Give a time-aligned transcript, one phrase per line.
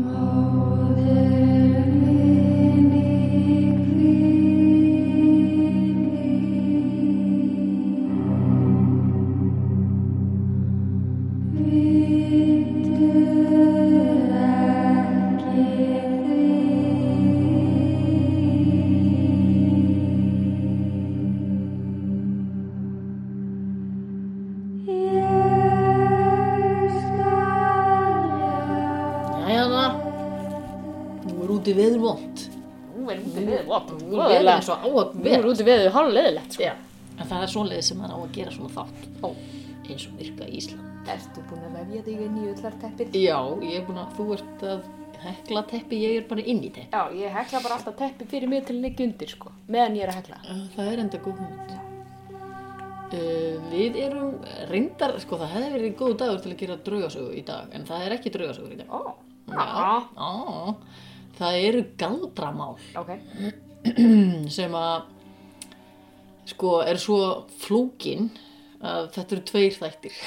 [0.00, 1.50] Maudere
[34.60, 35.50] er og á að Nú er vera.
[35.54, 36.70] úti við hálf leðilegt, sko.
[37.20, 39.08] En það er svoleiðið sem maður á að gera svona þátt.
[39.20, 39.28] Ó.
[39.90, 40.86] Eins og virka í Ísland.
[41.10, 43.14] Ertu búin að vefja þig inn í ullarteppið?
[43.18, 44.88] Já, ég er búin að, þú ert að
[45.20, 46.88] hekla teppi, ég er bara inn í teppi.
[46.94, 49.50] Já, ég hekla bara alltaf teppi fyrir mig til ekki undir, sko.
[49.68, 50.38] Meðan ég er að hekla.
[50.76, 51.76] Það er enda góð hugmynd.
[53.10, 54.36] Uh, við erum
[54.70, 58.04] reyndar, sko það hefði verið góð dagur til að gera draugasögu í dag, en það
[58.06, 58.92] er ekki draugasögur í dag.
[58.94, 59.00] Ó,
[59.50, 59.64] Já,
[60.14, 60.74] já,
[61.40, 63.10] það eru galdramál ok.
[64.56, 65.10] sem að,
[66.52, 67.20] sko, er svo
[67.62, 68.30] flókin
[68.80, 70.16] að þetta eru tveir þættir.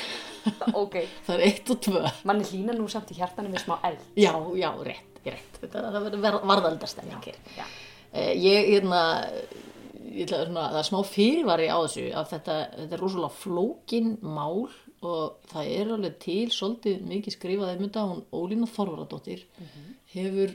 [0.75, 0.97] Ok.
[1.25, 1.99] það er eitt og tvö.
[2.27, 4.01] Manni hlýna nú samt í hjartanum við smá eld.
[4.19, 5.59] Já, já, rétt, rétt.
[5.61, 7.37] Þetta, það verður var, varðaldastemmingir.
[7.55, 7.63] Já.
[8.11, 9.03] Eh, ég, hérna,
[10.03, 14.11] ég ætla svona, það er smá fyrirvari á þessu að þetta, þetta er rosalega flókin
[14.21, 14.67] mál
[15.03, 19.47] og það er alveg til svolítið mikið skrifað um þetta, hún Ólína Þorvaradóttir
[20.13, 20.53] hefur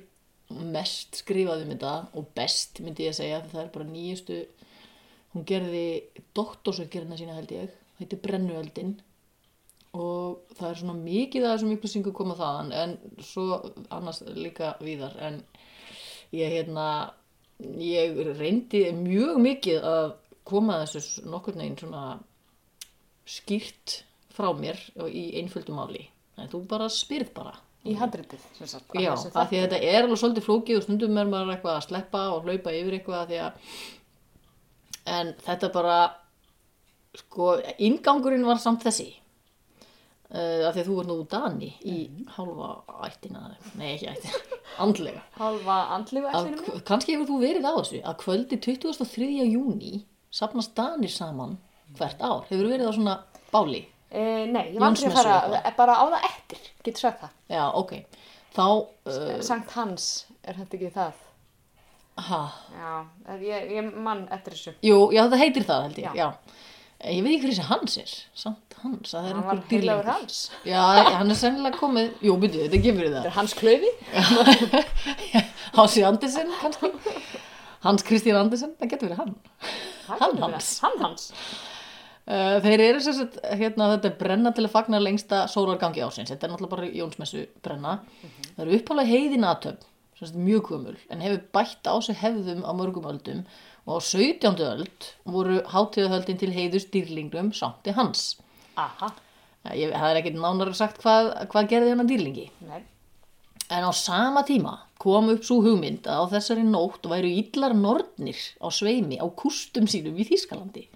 [0.48, 4.38] mest skrifað um þetta og best myndi ég að segja, það er bara nýjustu,
[5.34, 5.84] hún gerði
[6.36, 8.96] doktorsauðgerðina sína held ég, heitir Brennuöldin.
[9.98, 13.60] Og það er svona mikið af þessum upplýsingu koma þaðan en svo
[13.94, 15.16] annars líka víðar.
[15.16, 15.40] En
[16.36, 16.88] ég hérna
[17.80, 20.10] ég reyndi mjög mikið að
[20.48, 22.04] koma þessu nokkur neginn svona
[23.28, 26.04] skýrt frá mér og í einföldu máli.
[26.38, 28.90] En þú bara spyrð bara Í handritið, sagt.
[28.98, 31.86] Já, af því að þetta er alveg svolítið flókið og stundum er maður eitthvað að
[31.86, 33.54] sleppa og hlaupa yfir eitthvað að
[35.08, 35.98] en þetta bara
[37.16, 37.54] sko,
[37.84, 41.96] ingangurinn var samt þessi uh, af því að þú er nú Dani í
[42.36, 42.70] hálfa
[43.08, 43.44] ættina
[43.80, 44.42] nei ekki ættina,
[44.84, 46.82] andlega Halva ætlinu mér.
[46.88, 49.30] kannski hefur þú verið á þessu að kvöldi 23.
[49.48, 51.56] júni sapnast Danir saman
[51.98, 53.16] hvert ár hefur verið á svona
[53.52, 55.76] báli E, nei, ég var aldrei að fara, eitthvað.
[55.76, 57.32] bara á það eftir, getur sagt það.
[57.52, 57.92] já, ok
[58.56, 60.06] þá, uh, Sankt Hans,
[60.44, 61.24] er þetta ekki það?
[62.28, 62.38] ha
[62.74, 62.94] Já,
[63.44, 64.72] ég, ég mann eftir þessu.
[64.82, 66.14] Jú, já það heitir það held ég, Já.
[66.24, 66.56] já.
[66.98, 69.70] Ég veit ekki hver þessi Hans er, samt Hans, að það er Hann var einhver
[69.76, 70.08] heilagur.
[70.10, 70.38] Hans.
[70.66, 70.80] Já,
[71.14, 73.28] hann er sennilega komið, jú, byrju, þetta gefur Þetta það.
[73.28, 73.90] er Hans Klaufi.
[75.78, 76.90] Hansi Andersen, kannski.
[77.84, 79.34] Hans Kristján Andersen, það getur verið hann.
[80.08, 80.38] Hann.
[80.42, 80.72] Hans.
[80.82, 81.28] Hann Hans.
[82.28, 86.28] Uh, þeir eru sem sagt, hérna, þetta er brenna til að fagna lengsta sólargangi ásins.
[86.28, 87.94] Þetta er náttúrulega bara Jónsmessu brenna.
[88.50, 89.86] Það eru uppálega heiðin aðtöfn,
[90.18, 93.40] sem sagt mjög gömul, en hefur bætt á sig hefðum á mörgum öldum
[93.88, 94.60] og á 17.
[94.60, 98.34] öld voru hátíðahöldin til heiðus dýrlingum Sankti Hans.
[98.76, 99.14] Aha,
[99.74, 102.46] Ég, það er ekkert nánar sagt hvað, hvað gerði hennar dýrlingi.
[102.68, 102.84] nei.
[103.68, 108.38] En á sama tíma kom upp svo hugmynd að á þessari nótt væru illar nornir
[108.64, 110.86] á sveimi á kústum sínum í Þýskalandi.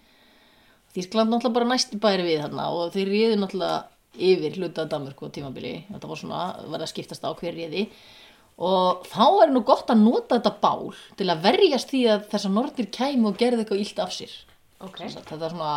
[0.92, 3.78] Þýskaland náttúrulega bara næsti bæri við þarna og þeir réðu náttúrulega
[4.12, 5.76] yfir hluta Danmörku á tímabili.
[5.88, 7.86] Þetta var svona, verða að skiptast á hver réði.
[8.62, 12.52] Og þá er nú gott að nota þetta bál til að verjast því að þessar
[12.52, 14.34] nornir kæmu og gerði eitthvað illt af sér.
[14.82, 15.00] Ok.
[15.00, 15.72] Sem sagt, Þetta er svona,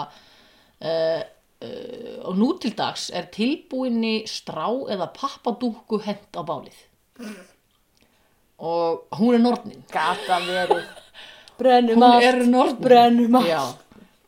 [0.89, 1.21] uh,
[1.63, 6.83] uh, og nú til dags er tilbúinni strá eða pappadúku hent á bálið.
[8.59, 9.87] Og hún er nornin.
[9.91, 10.83] Gata verið.
[11.59, 12.27] Brennum allt.
[12.27, 13.31] er nornin.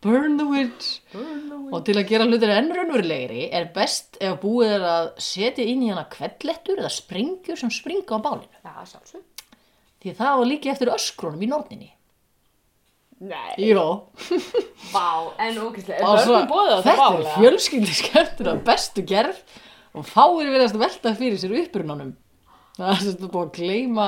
[0.07, 0.88] Brennum allt.
[1.12, 1.19] Já.
[1.19, 1.73] Burn the witch.
[1.73, 5.84] Og til að gera hlutir enn raunverulegri er best ef búið er að setja inn
[5.84, 8.62] í hana kvellettur eða springjur sem springa á bálinu.
[8.63, 9.23] Já, sjálfsög.
[10.03, 11.91] Því það var líka eftir öskrónum í norninni.
[13.17, 13.56] Nei.
[13.57, 13.85] Jó.
[14.94, 16.03] Vá, en ógæslega.
[16.06, 19.41] Er börnum bóðið á þetta Þetta er fjölskyldi skemmtur af bestu gerð
[19.97, 22.13] og fáir verðast velta fyrir sér upprunanum.
[22.78, 24.08] Það er þetta búið að gleyma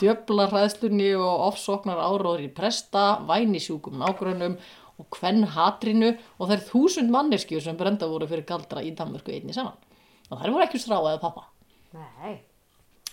[0.00, 4.58] djöfla hræðslunni og ofsóknar áróður í presta, vænisjúkum nágrönnum
[5.00, 9.54] og kvenn hatrinu og er þúsund manneskjur sem brenda voru fyrir galdra í Danmörku einni
[9.56, 9.76] saman.
[10.30, 11.46] Og þær voru ekki strá eða pappa.
[11.94, 12.34] Nei.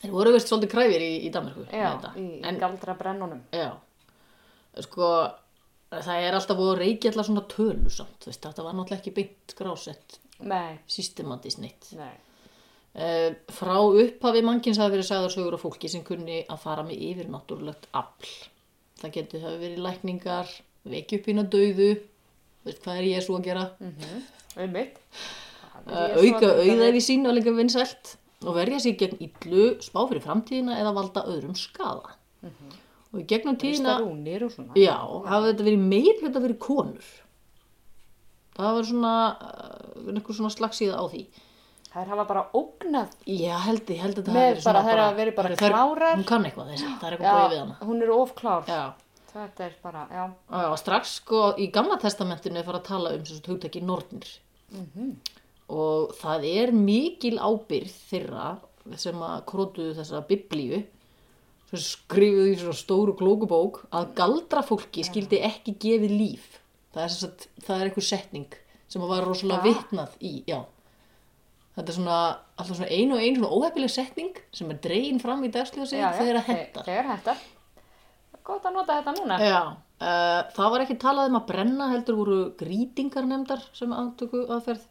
[0.01, 1.68] Þeir voru veist svolítið kræfir í, í Danmörku.
[1.69, 2.12] Já, þetta.
[2.18, 3.42] í En galdra brennunum.
[3.54, 3.72] Já,
[4.86, 5.10] sko,
[5.92, 9.16] það er alltaf að reykja alltaf svona tölu samt, þú veist, þetta var náttúrulega ekki
[9.18, 11.92] beint skrásett Nei, systematist neitt.
[11.98, 12.13] nei.
[12.92, 17.04] Uh, frá upphafi mannkins hafi verið sagðar sögur af fólki sem kunni að fara með
[17.07, 18.31] yfirnáttúrulegt afl.
[19.00, 20.50] Það getur hafi verið lækningar,
[20.88, 21.92] vekja upp hína dauðu,
[22.66, 23.68] veist hvað er Jésu að gera?
[23.81, 24.98] Um mitt.
[25.81, 30.78] Uh, auka auðæfi sín var líka vinsælt og verja sig gegn illu, spá fyrir framtíðina
[30.81, 32.16] eða valda öðrum skada.
[33.12, 34.72] Og í gegnum tíðina, og svona.
[34.80, 34.95] já,
[35.28, 37.10] hafa þetta verið meir þetta verið konur.
[38.56, 41.24] Það var svona, uh, einhver svona slagsíða á því.
[41.92, 43.16] Þær hafa bara ógnað.
[43.27, 46.16] Já, held ég, held að Með hafi verið bara, svona þær hafa verið bara klárar.
[46.16, 47.75] Hún kann eitthvað þessi, það er eitthvað búið við hana.
[47.89, 48.69] hún er ofklár.
[48.72, 48.84] Já,
[49.31, 50.24] Þetta er bara, já.
[50.51, 54.31] Já, strax sko í gamla testamentinu er fara að tala um þessu hugtaki nornir
[55.72, 58.48] og það er mikil ábyrð þeirra
[59.00, 60.81] sem að krótuðu þessa biblíu
[61.72, 66.48] sem skrifuðu í svona stóru klókubók að galdra fólki skildi ekki gefið líf
[66.92, 68.57] það er, sagt, það er einhver setning
[68.92, 69.68] sem að var rosalega Ha?
[69.69, 70.60] vitnað í já.
[71.77, 72.18] þetta er svona
[72.60, 76.42] alltaf svona ein og ein svona óheppileg setning sem er dregin fram í dagsljósi þegar
[76.42, 77.44] að henda Þegar hendar.
[78.48, 79.38] Gótt að nota þetta núna.
[79.44, 79.60] Já,
[80.02, 84.88] uh, það var ekki talað um að brenna heldur voru grítingar nefndar sem aftöku aðferð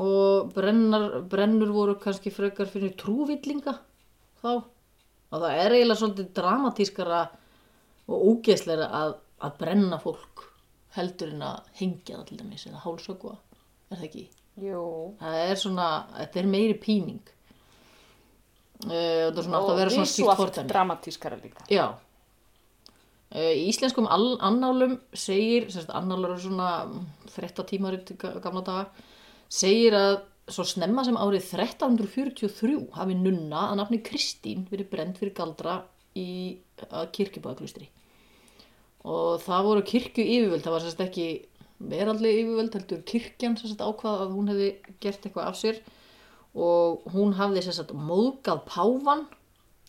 [0.00, 3.74] og brennar, brennur voru kannski frekar fyrir trúvillinga
[4.40, 7.18] þá og það er eiginlega svolítið dramatískara
[8.10, 9.12] og ógeðsleira að,
[9.44, 10.46] að brenna fólk
[10.96, 13.34] heldur en að hengja það til dæmis eða hálsökva,
[13.92, 14.24] er það ekki?
[14.64, 14.80] Jú.
[15.20, 17.20] Það er svona, þetta er meiri píning
[18.86, 20.72] uh, og það er svona Og að vera svona stíkt visuált fordæmi.
[20.72, 21.66] dramatískara líka.
[21.70, 21.84] Já.
[23.30, 26.70] Eh, Í íslenskum annálum segir, sérst annálur er svona
[27.30, 29.06] þretta tímarit gamla daga,
[29.46, 30.16] segir að
[30.50, 35.76] svo snemma sem árið 1343 hafi nunna að nafni Kristín verið brend fyrir galdra
[36.18, 36.58] í
[36.90, 37.86] kirkjubæðaklustri.
[39.06, 41.28] Og það voru kirkju yfirvöld, það var sérst ekki
[41.78, 45.84] veraldlega yfirvöld, heldur kirkjan sérst ákvað að hún hefði gert eitthvað af sér
[46.58, 49.28] og hún hafði sérst móðgað páfan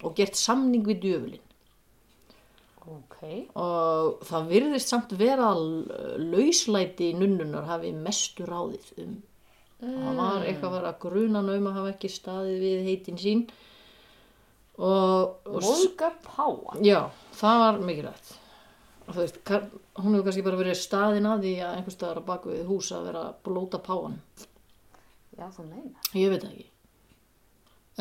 [0.05, 1.47] og gert samning við djöfulinn
[2.81, 3.18] Ok.
[3.62, 5.60] og það virðist samt vera að
[6.31, 9.19] lauslæti nunnunar hafi mestu ráðið um
[9.81, 13.44] það var eitthvað að að gruna um að hafa ekki staðið við heitin sín
[14.81, 16.78] og, Móðga páa.
[16.81, 17.00] já,
[17.38, 18.33] það var mikilvægt
[19.07, 22.30] og þú veist, hún hefur kannski bara verið staðin að því að einhvers staðar á
[22.31, 24.19] baku við hús að vera að blóta páan
[25.38, 25.98] Já, þú meina.
[26.18, 26.70] ég veit ekki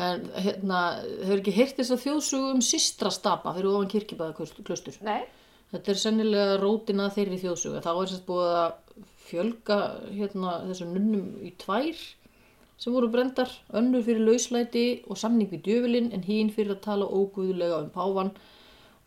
[0.01, 0.79] en hérna,
[1.21, 5.21] hefur ekki heyrt þess að þjóðsögu um systra stapa fyrir ofan kirkjubæðaklaustur Nei.
[5.71, 7.83] Þetta er sennilega rótina þeirri þjóðsuga.
[7.85, 8.71] Þá er sérst búið að
[9.29, 9.77] fjölga
[10.11, 12.01] hérna, þessum nunnum í tvær
[12.81, 17.05] sem voru brendar, önnur fyrir lauslæti og samning við djöfulinn en hín fyrir að tala
[17.07, 18.31] óguðlega um páfan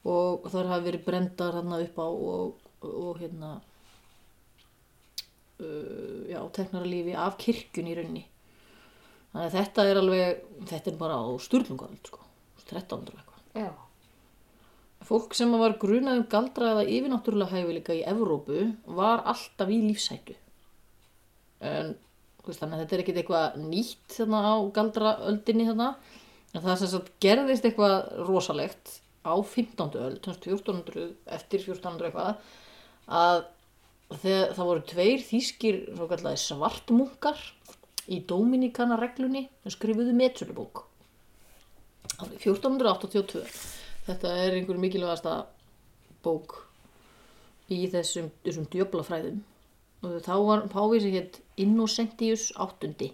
[0.07, 3.51] og þar hafi verið brendar hérna upp á og, og hérna
[5.59, 8.25] uh, já, teknara lífi af kirkjun í raunni.
[9.35, 12.21] Þannig að þetta er alveg, þetta er bara á sturlungaöld sko,
[12.63, 13.81] 1300 eitthvað.
[15.05, 18.61] Fólk sem var grunað um galdra eða yfirnáttúrulega hæfileika í Evrópu
[18.97, 20.37] var alltaf í lífsætu.
[21.61, 21.97] En
[22.47, 25.91] þannig að þetta er ekkit eitthvað nýtt þarna á galdraöldinni þarna.
[26.55, 27.97] En það sem sagt gerðist eitthvað
[28.29, 28.95] rosalegt
[29.27, 29.99] á 15.
[29.99, 32.55] öld, þannig 1400, eftir 1400 eitthvað,
[33.11, 33.45] að
[34.55, 35.81] það voru tveir þýskir
[36.39, 37.41] svartmunkar
[38.13, 40.85] í Dominikana reglunni sem skrifuðu metsölubók.
[42.21, 43.45] Árið 1482
[44.07, 45.35] þetta er einhver mikilvægasta
[46.25, 46.59] bók
[47.73, 49.43] í þessum, þessum djöblafræðum
[50.05, 53.13] og þá var sem hétt Innocentius VIII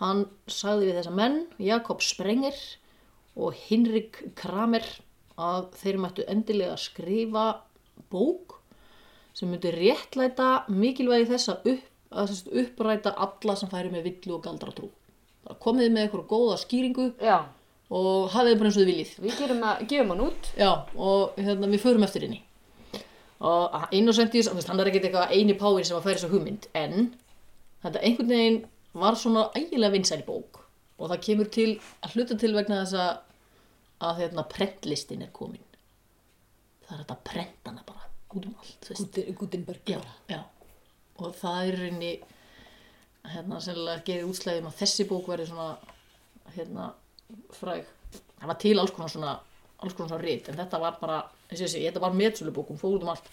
[0.00, 2.56] hann sagði við þessa menn Jakob Sprenger
[3.40, 4.86] og Hinrik Kramer
[5.40, 7.46] að þeir mættu endilega skrifa
[8.12, 8.58] bók
[9.36, 14.36] sem myndi réttlæta mikilvægi þess að, upp, að sérst, uppræta alla sem færi með villu
[14.36, 14.90] og galdra trú.
[15.62, 17.38] Komið með eitthvað góða skýringu Já.
[17.90, 19.14] og hafið bara eins og þið viljið.
[19.24, 20.50] Við að, gefum hann út.
[20.58, 22.42] Já, og hérna, við förum eftir henni.
[23.40, 27.14] Og Innocentius, hann er ekkert eitthvað eini páin sem að færi þessa hugmynd, en
[27.84, 28.60] þetta einhvern veginn
[29.00, 30.60] var svona ægilega vinsæl bók
[31.00, 31.70] og það kemur til
[32.04, 33.12] að hluta til vegna þess að,
[34.10, 35.64] að hérna, prentlistin er komin.
[36.84, 39.20] Það er þetta að prenta hana bara út um allt.
[39.38, 39.80] Gutenberg.
[39.88, 40.42] Já, já.
[41.20, 42.12] Og það er rauninni
[43.30, 45.70] hérna sennilega gerir útslæðum að þessi bók verði svona
[46.56, 46.90] hérna
[47.56, 47.84] fræg.
[48.40, 49.34] Það var til alls konar svona
[49.80, 53.12] alls konar svona rit, en þetta var bara þessi, þetta var metsölubókum, fór út um
[53.14, 53.30] allt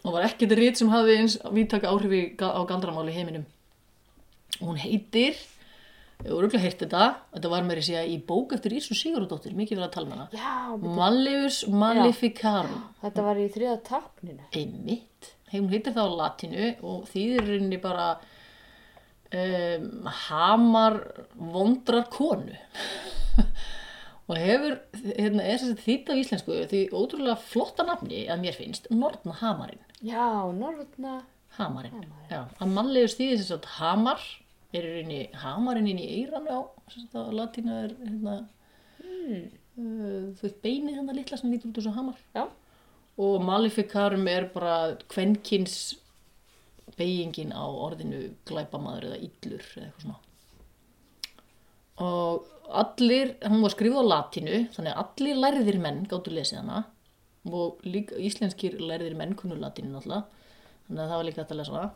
[0.00, 3.42] og var ekkert rit sem hafði eins vítaka áhrifi á galdramáli í heiminum.
[4.60, 5.36] Og hún heitir
[6.20, 9.78] Ég voru örugglega heyrt þetta, þetta var meiri segja í bók eftir Ísu Sigurðardóttir, mikið
[9.78, 10.26] verið að tala með hana.
[10.36, 12.82] Já, Malleus Maleficarum.
[13.00, 14.44] þetta var í þriða tákninu.
[14.52, 18.06] einmitt hún heitir það á latinu og þýðir í rauninni bara
[19.34, 19.88] um,
[20.28, 20.98] hamar
[21.34, 22.54] vondrar konu
[24.30, 24.76] og hefur
[25.16, 30.46] hérna, að þýtt á íslensku því ótrúlega flotta nafni að mér finnst Nortna Hamarinn Já,
[30.56, 31.18] norðna.
[31.58, 34.22] Hamarinn, já, að mannlegu stýði þess að hamar
[34.72, 38.36] er í rauninni hamarinn inn í eiran á sem sagt að latínu er hérna,
[39.00, 39.46] Hmm.
[39.80, 42.44] uh, þú veit beinið hérna litla sem lítur út úr þessu hamar Já.
[43.20, 45.76] Og maleficarum er bara kvenkins
[46.96, 50.18] beigingin á orðinu glæpamaður eða illur eða eitthvað svona.
[52.00, 52.48] Og
[52.80, 56.84] allir, hún var skrifuð á latinu þannig að allir lærðir menn gáttu lesið hana.
[57.50, 60.24] Og líka íslenskir lærðir menn kunnu latinu náttúrulega
[60.86, 61.90] þannig að það var líka hægt að lesa hana.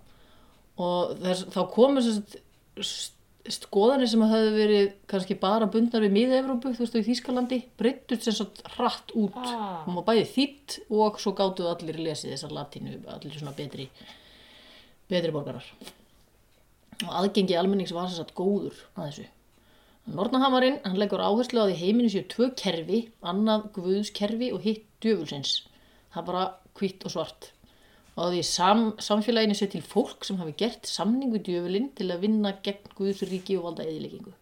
[0.85, 3.13] Og þess, þá komu þess
[3.52, 8.24] skoðanir sem höfðu verið kannski bara bundnar við miða-Evrópu, þú veist, og í Þýskalandi breyttust
[8.24, 9.82] sem sagt hratt út Ah.
[9.84, 13.88] hún var bæði þýtt og svo gáttu allir lesið þessar latínu, allir svona betri
[15.10, 15.64] betri borgarar
[17.04, 19.26] og aðgengi almennings var sem sagt góður að þessu
[20.04, 25.62] Nornahamarinn, hann leggur áherslu á því heiminu séu tvö kerfi, annað guðskerfi og hitt djöfulsins.
[26.12, 26.42] Það er bara
[26.76, 27.46] hvitt og svart.
[28.14, 32.23] Og því sam, samfélaginu sé til fólk sem hafi gert samning við djöfulinn til að
[32.28, 34.35] vinna gegn guðsríki og valda eðileggingu.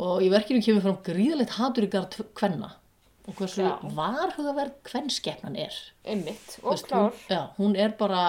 [0.00, 2.72] Og í verkinu kemur fram gríðalegt hatur í garð kvenna
[3.28, 5.76] og hversu varhugaverð kvennskepnan er.
[6.08, 6.56] Einmitt.
[6.56, 7.12] Þú Og veist, klár.
[7.12, 8.24] Hún, já, hún er bara,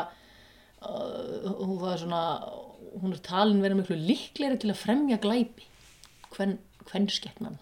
[0.84, 2.22] uh, hún, það svona,
[3.02, 5.68] hún er talin verið miklu líklegri til að fremja glæpi.
[6.36, 7.60] Hven, kvennskepnan.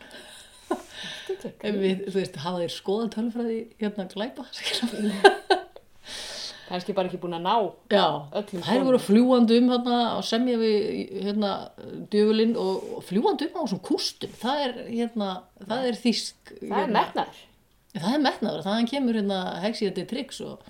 [0.73, 4.45] Ef við, þú veist, hafa þér skoðað tölfræði hérna glæpa?
[6.63, 7.55] Kannski bara ekki búin að ná.
[7.91, 8.05] Já,
[8.39, 10.77] Öllum þær voru fljúandi um hérna og semja við
[11.25, 11.51] hérna
[12.13, 14.37] djöfulinn og, fljúandi um á þessum kústum.
[14.39, 15.29] Það er hérna,
[15.59, 16.53] það er þýsk.
[16.53, 17.41] Það er hérna, metnar.
[17.93, 20.63] Það er metnaður, það kemur hérna hexiðandi triks og,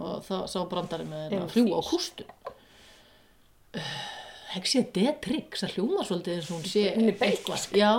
[0.00, 2.32] og það sá brandari með hérna, fljúa á kústum.
[4.56, 7.68] Hexiðandi triks, það hljóma svolítið eins og hún sé Hún er eitthvað.
[7.76, 7.92] Já,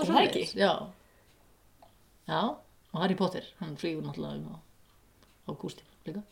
[0.00, 0.72] svoleiðis, Já,
[2.24, 4.58] já, og Harry Potter, hann flýgur náttúrulega um á,
[5.44, 6.24] á kústum líka.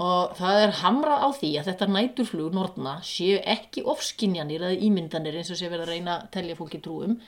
[0.00, 5.36] Og það er hamrað á því að þetta næturflug nortna séu ekki ofskinjanir eða ímyndanir
[5.36, 7.18] eins og sé verið að reyna að telja fólki trúum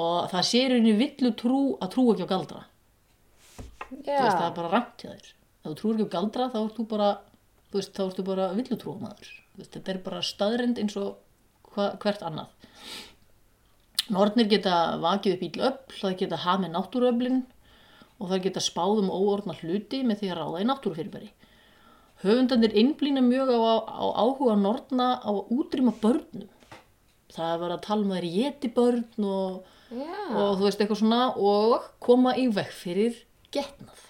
[0.00, 2.62] og það sé í rauninni villu trú að trú ekki á galdra.
[3.90, 5.28] Þú veist, það er bara ramt hjá þér.
[5.60, 7.10] Ef þú trúir ekki á galdra þá ert þú bara,
[7.74, 8.48] veist, þá ertu bara.
[8.54, 11.18] Þú veist, þetta er bara staðrind eins og
[11.74, 12.54] hva, hvert annað.
[14.10, 17.42] Nornir geta vakið upp íll öll, það geta hafð með náttúruöflin
[18.20, 21.30] og það geta spáð um óorðna hluti með því að ráða í náttúrufyrirbæri.
[22.22, 26.48] Höfundandir innblýna mjög á, á áhuga norna á að útrýma börnum.
[27.32, 30.18] Það er verið að tala um að það er geti börn og Já.
[30.36, 33.16] og þú veist eitthvað svona og koma í veg fyrir
[33.54, 34.04] getnað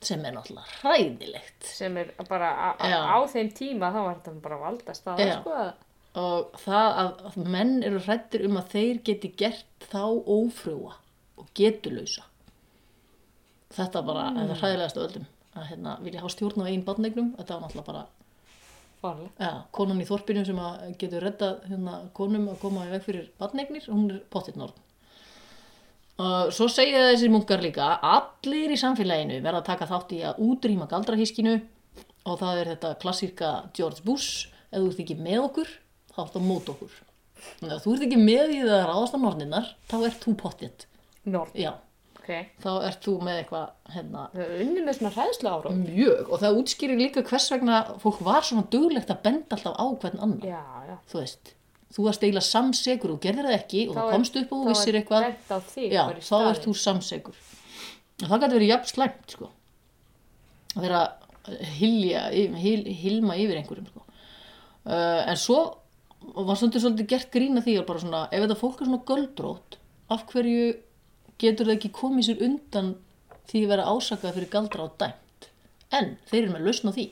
[0.00, 4.34] sem er náttúrulega hræðilegt Sem er bara á, á, á þeim tíma þá var þetta
[4.44, 5.34] bara valda staða, Já.
[5.40, 5.50] sko.
[5.50, 5.84] að-
[6.18, 10.94] og það að, að menn eru hrættir um að þeir geti gert þá ófrúa
[11.38, 12.24] og getulausa
[13.76, 17.56] þetta bara, þetta er hræðilegast öllum að hérna, vilja hafa stjórn á einn barnegnum þetta
[17.56, 18.06] var náttúrulega bara
[19.38, 20.60] ja, konan í þorpinu sem
[21.00, 24.76] getur reddað hérna, konum að koma í veg fyrir barnegnir hún er pottitt norn
[26.18, 30.40] og svo segja þessi munkar líka allir í samfélaginu verða að taka þátt í að
[30.48, 31.58] útrýma galdrahískinu
[32.28, 35.70] og það er þetta klassíka George Bush ef þú ert ekki með okkur
[36.12, 36.94] þá ert það mót okkur.
[37.62, 40.86] Að þú ert ekki með í það að ráðast á norninnar þá ert þú pottitt.
[41.28, 41.52] Nord.
[41.52, 41.74] já,
[42.28, 42.48] Ok.
[42.60, 45.78] þá ert þú með eitthvað hérna, Það unni með svona hræðslu árum.
[45.88, 49.86] mjög og það útskýrir líka hvers vegna fólk var svona duglegt að benda alltaf á
[50.02, 50.96] hvern annan Já, já.
[51.08, 51.54] þú veist,
[51.96, 54.58] þú varst eiginlega samsegur og gerðir það ekki og Þá þú er- komst upp og
[54.58, 55.22] þú vissir eitthvað
[55.88, 57.38] já, þá ert þú samsegur
[58.18, 59.48] og það gæti verið jafn slæmt sko.
[60.76, 61.02] að vera
[61.78, 62.22] hilja,
[62.60, 64.02] hil, hilma yfir einhverjum sko.
[64.84, 65.60] uh, en svo
[66.34, 69.78] var svolítið svolítið gert grína því að bara svona, ef þetta fólk er svona göldrótt
[70.10, 70.76] af hverju
[71.42, 72.90] getur það ekki komið sér undan
[73.48, 75.48] því að vera ásakað fyrir galdra og dæmt
[75.98, 77.06] en þeir eru með lausn á því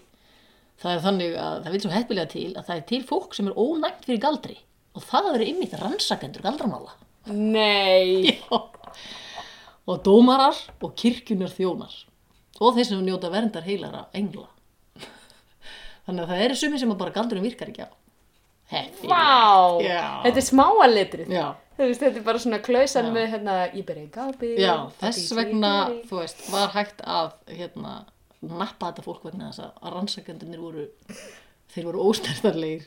[0.83, 3.51] það er þannig að það vil svo heppilega til að það er til fólk sem
[3.51, 4.57] er ónæmt fyrir galdri
[4.97, 8.37] og það er ymmið rannsakendur galdramála Nei.
[9.89, 11.95] og dómarar og kirkjunar þjónar
[12.61, 14.49] og þeir sem njóta verndar heilara engla
[16.07, 17.91] þannig að það eru sumi sem að bara galdurinn virkar ekki á
[18.67, 19.15] Heppilega.
[19.15, 19.79] Vá.
[19.85, 20.01] Já.
[20.25, 21.29] Þetta er smáaletrið.
[21.31, 21.45] Já.
[21.77, 24.53] Þú veist, þetta er bara svona klausan með hérna, ég byrja í gapi.
[24.63, 25.73] Já, þess vegna,
[26.09, 27.97] þú veist, var hægt að, hérna,
[28.49, 30.87] nappa þetta fólk vegna þess að rannsakendunir voru,
[31.75, 32.87] þeir voru ósnertarlegir.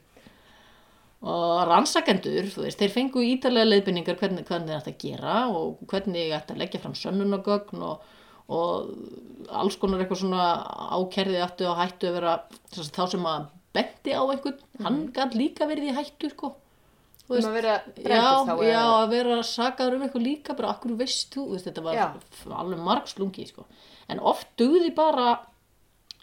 [1.20, 6.58] Og rannsakendur, þú veist, þeir fengu ítalega leiðbynningar hvernig, hvernig þetta gera og hvernig þetta
[6.58, 8.06] leggja fram sönnunagögn og,
[8.50, 10.46] og alls konar eitthvað svona
[10.96, 12.38] ákerði aftur og hættu að vera,
[12.72, 16.54] þá sem að benti á einhvern, hann gætt líka verið í hættu, sko.
[17.30, 18.22] Þú Um að vera já,
[18.66, 22.08] já, að vera sakaður um eitthvað líka bara akkur veist þú, veist, þetta var Já.
[22.58, 23.66] alveg margslungi sko.
[24.10, 25.40] en oft dugði bara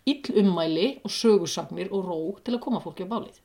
[0.07, 3.39] ill ummæli og sögusagnir og ró til að koma fólki á bálið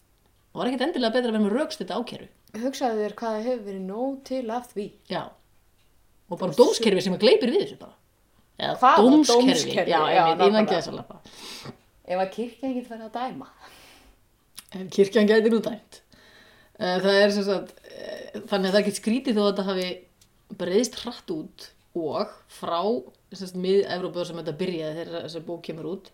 [0.57, 2.27] var ekkert endilega betra að vera með rögst þetta ákeru
[2.63, 4.87] Hugsaðu þér hvað það hefur verið nóg til af því.
[5.09, 5.21] já,
[6.29, 7.95] og bara dómskerfi sem að gleipir við þessu bara
[8.59, 9.89] eða Hvaða dómskerfi, dómskerfi?
[9.91, 10.71] já, Já, einmitt, innan nákvæmlega.
[10.73, 11.15] geðsalapa
[12.11, 13.47] Ef að kirkjan getur verið að dæma.
[14.73, 16.10] ef kirkjan gætir útæmt Eh,
[16.81, 19.89] það er sem sagt eh, þannig að það er ekki skrítið þó að þetta hafi
[20.61, 21.67] breyðist hratt út
[22.01, 22.81] og frá
[23.31, 26.09] mið-Evrópu sem þetta byrjaði þegar þessi bók kemur út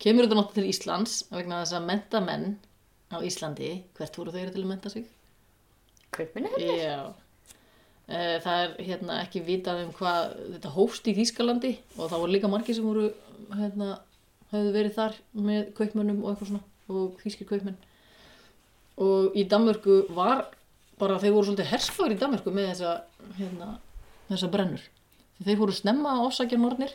[0.00, 2.46] kemur þetta náttúrulega til Íslands vegna þess að menta menn
[3.12, 5.04] á Íslandi hvert voru þeir til að menta sig?
[6.14, 6.80] Kaupminni hefur.
[6.80, 6.98] Já
[8.04, 12.34] Eh, Það er hérna ekki vitað um hvað þetta hófst í Þýskalandi og það voru
[12.34, 13.06] líka margir sem voru
[13.56, 13.86] hérna,
[14.50, 15.14] höfðu verið þar
[15.46, 17.78] með kaupmönnum og eitthvað svona og þýskir kaupmenn
[19.00, 20.44] og í Danmörku var
[21.00, 22.92] bara þeir voru svolítið hersfagir í Danmörku með þessa,
[23.38, 23.70] hérna,
[24.30, 24.84] þessa brennur.
[25.44, 26.92] Þeir voru snemma að ofsækja nornir.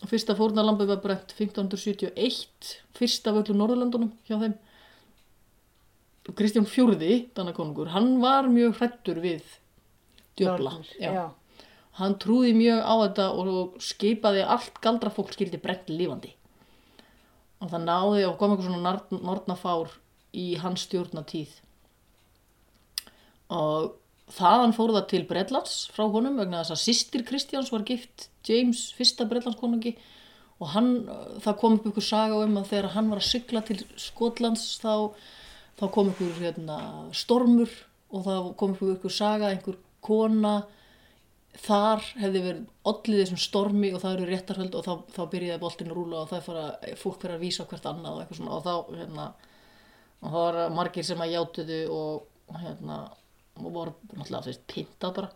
[0.00, 4.54] Og fyrsta fórnarlambið var brent 1571 fyrst af öllu Norðurlandunum hjá þeim.
[6.28, 9.42] Og Kristján Fjórði, Danakonungur, hann var mjög hrættur við
[10.38, 10.74] djöfla.
[12.00, 16.30] Hann trúði mjög á þetta og skipaði að allt galdrafólk skildi brent lífandi.
[17.60, 19.90] Og það náði að koma eitthvað svona nord- nornafár
[20.36, 21.52] í hans stjórnatíð.
[23.50, 23.90] Og
[24.30, 28.88] þaðan fór það til Bretlands frá honum vegna þess að sýstir Kristjáns var gift James
[28.96, 29.96] fyrsta Bretlandskonungi
[30.60, 30.90] og hann,
[31.40, 35.16] það kom upp ykkur saga um að þegar hann var að sigla til Skotlands þá,
[35.80, 36.76] þá kom ykkur hérna,
[37.16, 37.72] stormur
[38.10, 40.60] og það kom upp ykkur saga, einhver kona
[41.60, 45.90] þar hefði verið ollið þessum stormi og það eru réttarhöld og þá, þá byrjaði boltinn
[45.90, 46.66] að rúla og það fara,
[47.00, 49.26] fólk fyrir að vísa hvert annað og eitthvað svona og þá hérna,
[50.20, 52.98] og það var margir sem að játuðu og hérna
[53.60, 55.32] og voru náttúrulega veist, pintað bara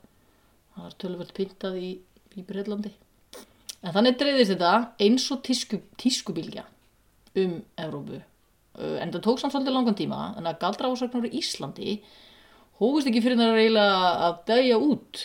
[0.75, 1.91] það var tölvöld pintað í,
[2.35, 2.93] í Breitlandi
[3.85, 4.75] en þannig dreifðist þetta
[5.05, 6.69] eins og tísku, tískubílja
[7.41, 8.23] um Evrópu
[8.75, 11.93] Uh, en það tók samt svolítið langan tíma en að galdra ásöknar í Íslandi
[12.81, 15.21] hófust ekki fyrir það eiginlega að dæja út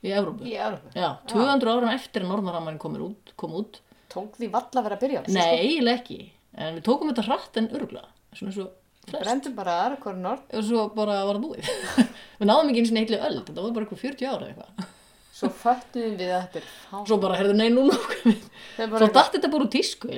[0.00, 0.92] í Evrópu Í Európu.
[0.96, 3.80] Já, 200 árum eftir að Norðaramærin kom út, kom út.
[4.08, 5.36] Tók því valla vera að byrja þessu.
[5.36, 6.18] Nei, eiginlega ekki.
[6.56, 8.04] En við tókum þetta hratt en örgla.
[8.38, 8.87] Svona svo flest.
[9.14, 10.44] Brendum bara aðra hverju nord.
[10.52, 11.72] Og svo bara var það búið.
[12.38, 13.40] við náðum ekki eins og heitli öll.
[13.40, 14.94] Þetta var bara eitthvað 40 ára eitthvað.
[15.38, 16.70] Svo föttuðum við þetta er.
[17.06, 17.94] Svo bara, herðu, nei, núna
[18.74, 20.10] Svo datt þetta bara úr tísku.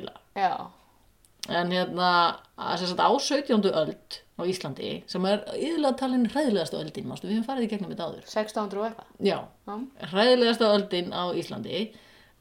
[1.51, 2.11] En hérna,
[2.57, 3.71] á 17.
[3.71, 7.91] öld á Íslandi, sem er yðurlega talin hræðilegasta öldin, mástu, við höfum farið í gegnum
[7.93, 8.27] þetta áður.
[8.29, 9.11] 1600 og eitthvað.
[9.29, 9.75] Já, Já.
[10.13, 11.83] hræðilegasta öldin á Íslandi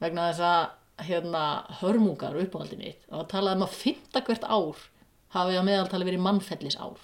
[0.04, 1.44] vegna þess að hérna,
[1.80, 4.82] hörmungar uppáhaldin mitt og að talaði um að fymta hvert ár
[5.36, 6.98] hafi að meðaltali verið mannfellis ár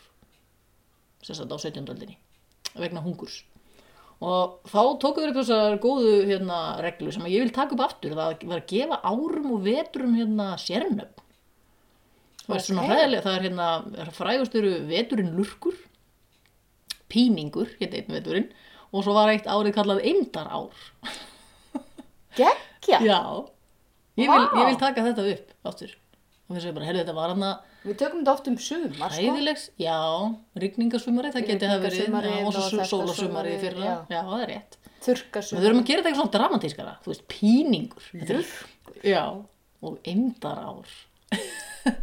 [1.26, 1.86] sagt á 17.
[1.90, 2.18] öldinni
[2.78, 3.40] vegna hungurs
[4.24, 8.14] og þá tókum við upp þessar góðu hérna, reglu sem ég vil taka upp aftur
[8.16, 11.24] það var að gefa árum og veturum hérna, sérnöfn
[12.46, 12.92] það er svona Ok.
[12.92, 13.70] hræðilega það er hérna
[14.06, 15.78] er frægust eru veturinn lurkur
[17.12, 18.50] píningur hérna einn veturinn
[18.92, 20.86] og svo var eitt árið kallað eimdar ár
[22.36, 23.00] Gekkja.
[23.00, 23.20] Já,
[24.20, 25.94] ég vil, ég vil taka þetta upp áttur.
[26.50, 28.94] Og þess að bara, herri, þetta var hann að Við tökum þetta oft um sumar,
[28.96, 29.10] sko.
[29.14, 29.98] hræðilegs, já,
[30.64, 34.22] rigningasumari, það geti það verið, og svo sólasumari sumarið, fyrra, já.
[34.26, 34.78] það er rétt.
[34.82, 35.66] Við Þurkasumar.
[35.66, 38.08] þurfum að gera þetta eitthvað svona dramatískara, þú veist, píningur.
[38.26, 39.24] Er- Já,
[39.86, 40.96] og eimdar ár.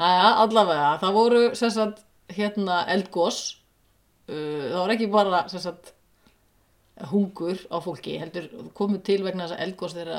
[0.00, 3.40] Jæja, allavega, það voru, sem sagt, hérna, eldgós,
[4.30, 5.92] uh, það var ekki bara, sem sagt,
[7.10, 10.18] hungur á fólki heldur komið til vegna þess að eldgós þeirra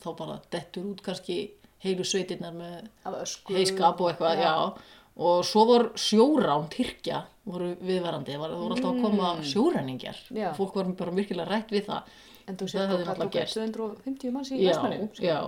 [0.00, 1.36] þá bara dettur út kannski
[1.84, 2.88] heilu sveitirnar með
[3.50, 4.54] heiskap og eitthvað, já.
[5.20, 10.50] og svo var sjórán, Tyrkja voru viðverandi, það það voru alltaf að koma sjóræningjar, Já.
[10.58, 12.18] fólk var bara virkilega rætt við það
[12.50, 13.58] En þú Það hefði hvað náttúrulega tók gerst.
[13.58, 15.10] 250 manns í já, Vestmannum.
[15.22, 15.38] já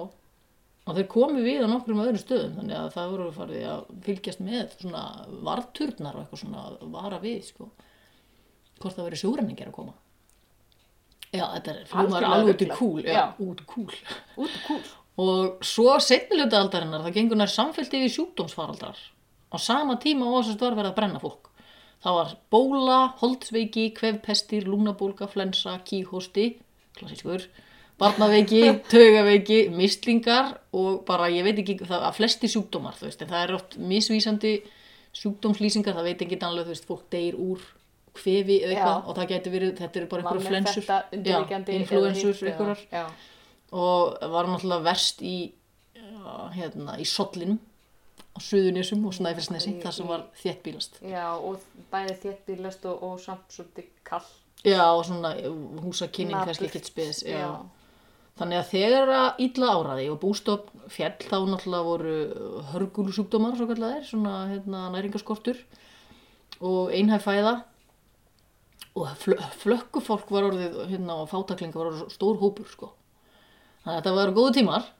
[0.82, 4.40] og þeir komu við á nokkrum öðrum stöðum þannig að það voru farið að fylgjast
[4.42, 5.02] með svona
[5.46, 7.68] varturnar og eitthvað svona að vara við sko
[8.82, 9.94] hvort það verið sjóræningjar að koma
[11.32, 13.24] já, þetta er flugmaður Algjörlega alveg út í kúl já, Já.
[13.46, 13.94] út kúl
[14.42, 14.80] Út kúl.
[15.20, 18.98] Og svo setniluta aldarinnar það gengur nær samféllt yfir sjúkdómsfaraldrar
[19.52, 21.50] á sama tíma og þess að var verið að brenna fólk.
[22.02, 26.46] Það var bóla, holdsveiki, kvefpestir, lúnabólga, flensa, kíhósti
[26.96, 27.44] klassískur
[28.00, 33.30] barnaveiki, taugaveiki, mislingar og bara ég veit ekki það að flesti sjúkdómar þú veist en
[33.30, 34.54] það er oft misvísandi
[35.18, 37.62] sjúkdómslýsingar það veit ekki alveg þú veist fólk deyr úr
[38.16, 40.88] kvefi eða eitthvað og það getur verið, þetta eru bara einhverju flensur.
[41.78, 42.34] influensur
[42.92, 43.04] Já.
[43.72, 45.36] Og var náttúrulega verst í
[46.54, 47.58] hérna, í Sollinum
[48.32, 51.60] á Suðunisum og Snæfellsnesi þar sem var þéttbílast Já, og
[51.92, 54.28] bæði þéttbílast og, og samt svolítið kall.
[54.64, 55.34] já og svona
[55.82, 56.52] húsakynning Napurt.
[56.52, 57.40] kannski ekkert spes já.
[57.40, 57.48] Já.
[58.38, 62.14] Þannig að þegar að illa áraði og bústofn fjall þá náttúrulega voru
[62.72, 65.60] hörgúlusjúkdómar svo kallar svona hérna, næringaskortur
[66.62, 67.58] og einhæf fæða
[68.96, 72.92] og fl flökkufólk var orðið hérna og fátaklinga var orðið stór hópur sko.
[73.82, 74.90] Þetta var góðu tímar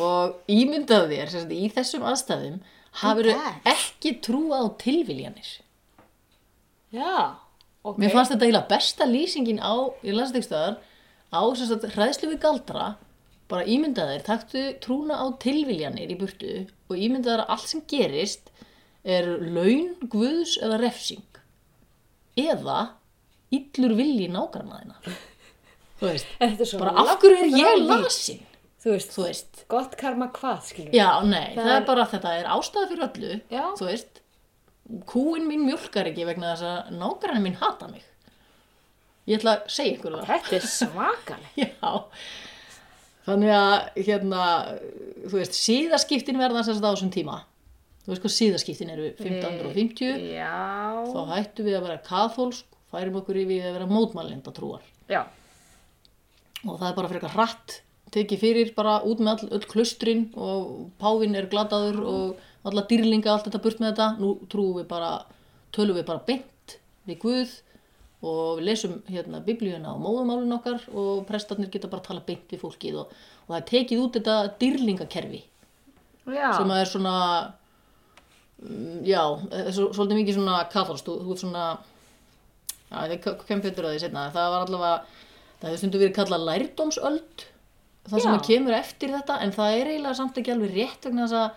[0.00, 2.58] og ímyndaðu þér sagt, í þessum aðstæðum
[3.02, 3.30] hafur
[3.70, 5.50] ekki trúa á tilviljanir.
[6.94, 7.38] Já,
[7.82, 7.98] ok.
[7.98, 9.74] Mér fannst þetta eiginlega besta lýsingin á,
[10.06, 10.76] ég las þetta stöðar,
[11.34, 12.88] á sagt hræðslu við galdra,
[13.50, 16.52] bara ímyndaðir, taktu trúna á tilviljanir í burtu
[16.88, 18.50] og ímyndaðir að allt sem gerist
[19.04, 21.26] er laun, guðs eða refsing.
[22.40, 22.96] Eða
[23.54, 24.98] illur vilji nágrannaðina.
[26.04, 28.42] Þú veist, bara af hverju er ég lasin?
[28.84, 32.32] Þú veist, Þú veist, gott karma hvað, skilur já, nei, það, Það er bara þetta
[32.36, 33.62] er ástæða fyrir öllu, Já.
[33.78, 34.18] þú veist,
[35.08, 38.02] kúin mín mjölkar ekki vegna þess að nágrannin mín hata mig.
[39.24, 40.26] Ég ætla að segja ykkur það.
[40.34, 41.54] Þetta er svakaleg.
[41.64, 41.92] Já,
[43.24, 44.42] þannig að hérna,
[45.24, 47.38] þú veist, síðaskiptin verða þess að á þessum tíma.
[48.04, 50.52] Þú veist hvað síðaskiptin eru 1550, Já.
[51.08, 54.84] þá hættum við að vera kathólsk, færum okkur yfir að vera mótmælinda trúar.
[55.08, 55.22] Já.
[56.64, 57.76] Og það er bara fyrir eitthvað hratt,
[58.14, 63.32] tekið fyrir bara út með all, öll klustrin og pávinn er gladaður og alla dýrlinga,
[63.32, 64.08] allt þetta burt með þetta.
[64.22, 65.12] Nú trúum við bara,
[65.76, 67.54] tölum við bara beint við Guð
[68.24, 72.52] og við lesum hérna biblíuna á móðumálun okkar og prestarnir geta bara að tala beint
[72.52, 73.10] við fólkið og,
[73.44, 75.42] og það er tekið út þetta dýrlingakerfi
[76.24, 76.48] Já.
[76.56, 77.16] sem er svona
[78.62, 79.20] mm, já,
[79.52, 81.66] er svo, svolítið mikið svona katholst, þú, þú ert svona
[82.88, 85.20] já, það kem betur að því setna það var allavega,
[85.64, 87.44] það hefur stundu verið kallað lærdómsöld
[88.04, 88.36] það sem Já.
[88.36, 91.48] að kemur eftir þetta, en það er eiginlega samt ekki alveg rétt vegna þess að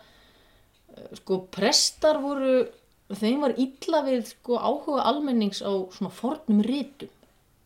[0.95, 2.53] eh, sko prestar voru
[3.11, 7.11] þeim var illa við sko áhuga almennings á svona fornum rítum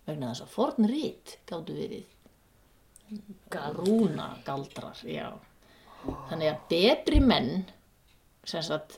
[0.07, 2.09] vegna þess að forn rít gáttu verið
[3.75, 5.29] rúna galdrar, já
[6.29, 7.51] þannig að betri menn
[8.47, 8.97] sem sagt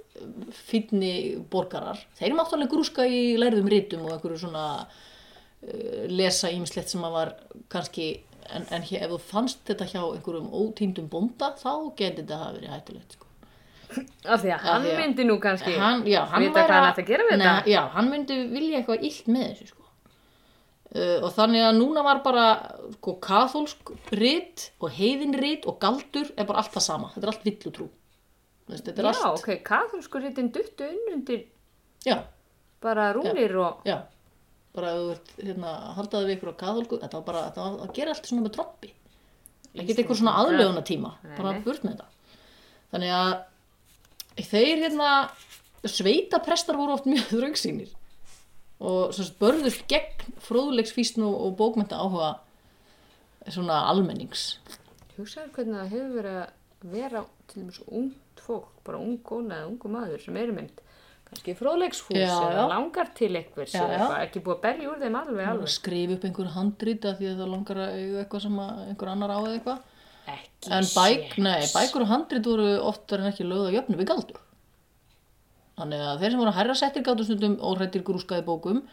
[0.56, 4.67] fínni borgarar, þeir máttu alveg grúska í lærðum rítum og einhverju svona
[6.12, 7.34] lesa ímislegt sem að var
[7.71, 8.08] kannski
[8.52, 12.73] en, en ef þú fannst þetta hjá einhverjum ótýndum bónda þá geti þetta hafa verið
[12.73, 13.30] hættulegt sko.
[14.26, 17.10] Af því að hann myndi nú kannski hann, já, hann vita hvað hann ætti að
[17.12, 17.56] gera við þetta.
[17.69, 19.84] já, hann myndi vilja eitthvað illt með þessu sko.
[20.97, 22.45] uh, og þannig að núna var bara
[22.95, 27.34] sko, kathólsk rit og heiðin rit og galdur er bara allt það sama þetta er
[27.36, 27.89] allt villutrú
[28.71, 31.45] þetta er Já, allt, ok, katholsku rítin duttu unnundir
[32.08, 32.17] já,
[32.82, 33.86] bara rúnir og...
[33.86, 34.02] já
[34.73, 37.88] bara ef þú ert hérna, haldaði við ykkur á kathólku þetta var bara þetta var
[37.88, 38.93] að gera allt svona með trompi
[39.73, 42.07] ekkert eitthvað svona aðlöguna tíma bara burt með þetta.
[42.93, 45.09] Þannig að þeir hérna
[45.83, 47.93] sveitaprestar voru oft mjög þröngsýnir
[48.83, 52.33] og sagt, börðust gegn fróðlegsfísn og, og bókmenta áhuga
[53.51, 54.57] svona almennings.
[55.17, 59.69] Hugsaður hvernig það hefur verið að vera til dæmis ungt fólk, bara ung kona eða
[59.71, 60.81] ungu maður sem eru mynd
[61.33, 65.71] kannski fróðleikshús eða langar til einhvers eða ekki búið að berja úr þeim alveg alveg.
[65.73, 69.33] skrifa upp einhver handrita því að það langar að eiga eitthvað sem að einhver annar
[69.33, 69.81] á eða eitthvað.
[70.33, 74.09] Ekki en bæk, nei, bækur og handrit voru oftar en ekki lögð á jöfnu við
[74.13, 74.39] galdur.
[75.73, 78.83] Þannig að þeir sem voru hærra settir gáttu stundum óhrættir grúskaði bókum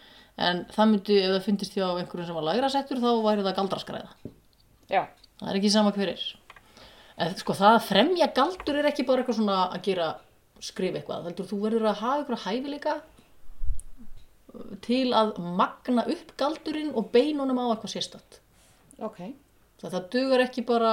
[0.41, 3.57] en það myndi, ef það fyndist hjá einhverjum sem var lægra settur þá væri það
[3.61, 4.33] galdraskræða.
[4.91, 5.03] Já,
[5.43, 6.25] það er ekki sama hver er.
[7.21, 10.09] En sko það að fremja galdur er ekki bara eitthvað svona að gera
[10.65, 16.95] skrifa eitthvað, heldur þú verður að hafa eitthvað hæfileika uh, til að magna upp galdurinn
[16.95, 18.41] og beinunum á eitthvað sérstætt
[19.05, 19.21] ok.
[19.81, 20.91] það, það dugar ekki bara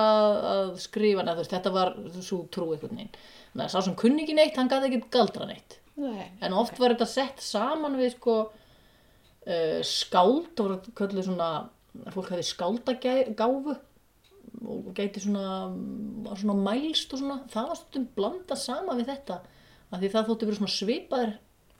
[0.51, 3.17] að skrifa neð, veist, þetta var svo trú einhvern veginn.
[3.51, 5.81] Þannig að sá sem kunni ekki neitt, hann gæti ekki galdra neitt.
[5.97, 6.27] Nei.
[6.45, 11.47] en oft var þetta sett saman við sko uh, skáld, það voru kölluð svona
[12.13, 13.73] fólk hefði skáldagáfu
[14.67, 15.71] og gæti svona
[16.27, 17.39] var svona mælst og svona.
[17.49, 19.39] Það var stundum blandað sama við þetta
[19.91, 21.33] af því það þótti verið svona svipaðir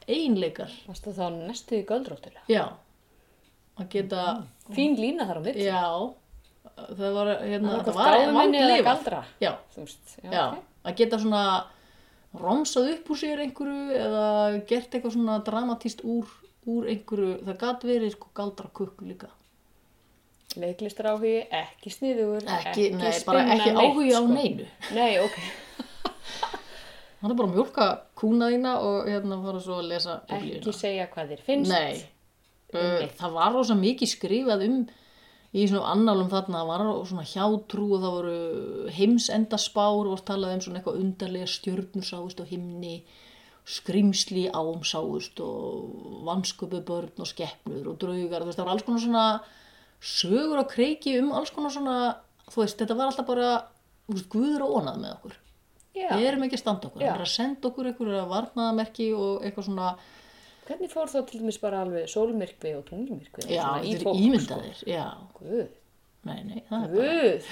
[0.07, 2.43] eiginleikar Varstu þá næstu í göldróttulega?
[2.51, 2.63] já
[3.77, 4.21] að geta
[4.73, 5.59] Fín lína þar á mitt.
[5.61, 5.81] já
[6.97, 9.23] það var hérna Það það var galdra.
[9.41, 10.63] já, já, já, ok.
[10.87, 11.43] að geta svona
[12.37, 14.25] romsað upp úr sér einhverju eða
[14.69, 16.27] gert eitthvað svona dramatíst úr,
[16.67, 19.29] úr einhverju, það gat verið sko galdra kukku líka
[20.57, 24.33] Leiklistar áhugi, ekki sniðugur, ekki, nei, spinna bara ekki áhugi á sko.
[24.33, 24.65] neinu
[24.95, 25.35] Nei, ok.
[27.21, 27.87] Hann er bara að mjólka
[28.19, 31.71] kúna þína og hérna fara svo að lesa Ekki biblíuna segja hvað þér finnst.
[31.71, 32.01] nei,
[32.77, 34.79] uh, það var rosa mikið skrifað um
[35.57, 40.65] í svona annálum þarna, það var svona hjátrú og það voru heimsendaspár og talað um
[40.65, 42.99] svona eitthvað undarlega stjörnur sáust á himni
[43.67, 48.85] skrimsli ám sáust og vansköpu börn og skeppnur og draugar, þú veist það var alls
[48.87, 49.25] konar svona
[49.99, 51.97] sögur á kreiki um alls konar svona
[52.47, 53.49] þú veist, þetta var alltaf bara
[54.07, 55.35] þú veist, Guður og ónað með okkur
[55.97, 56.11] Já.
[56.15, 57.09] við erum ekki að standa okkur, Já.
[57.11, 59.91] hann er að senda okkur einhverja varnaðamerki og eitthvað svona
[60.67, 63.45] Hvernig fór þá til dæmis bara alveg sólmyrkvi og tunglmyrkvi?
[63.47, 65.37] já, þetta er ímyndaðir Sko.
[65.39, 65.69] Guð,
[66.27, 67.47] nei, nei, bara guð.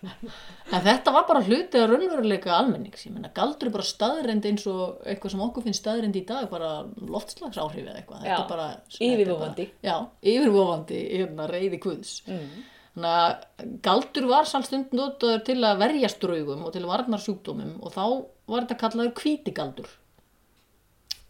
[0.00, 5.00] en þetta var bara hluti af raunveruleika almennings, ég meina, galdur bara staðreind eins og
[5.08, 6.70] eitthvað sem okkur finnst staðreind í dag bara
[7.00, 9.66] loftslagsáhrif eða eitthvað Já, bara, yfirvofandi.
[9.70, 9.96] bara, já,
[10.34, 12.60] yfirvofandi, hérna, reyði guðs Mm.
[12.90, 17.22] Þannig að galdur var samt stund notaður til að verjast draugum og til að varnar
[17.22, 18.04] sjúkdómum og þá
[18.50, 19.90] var þetta kallaður hvítigaldur.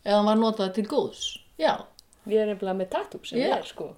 [0.01, 1.25] Eða hann var notaður til góðs.
[1.61, 1.75] Já,
[2.29, 3.55] Við erum nefnilega með tattoo sem Já.
[3.57, 3.93] er sko.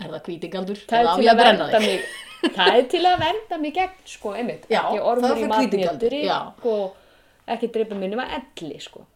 [0.00, 0.80] er það hvítigaldur?
[0.88, 2.06] Það er til að vernda mig.
[2.46, 4.66] Það er til að vernda mig gegn sko, einmitt.
[4.70, 6.38] Já, ekki er í já.
[6.72, 9.06] og ekki dreipa minni maður elli sko.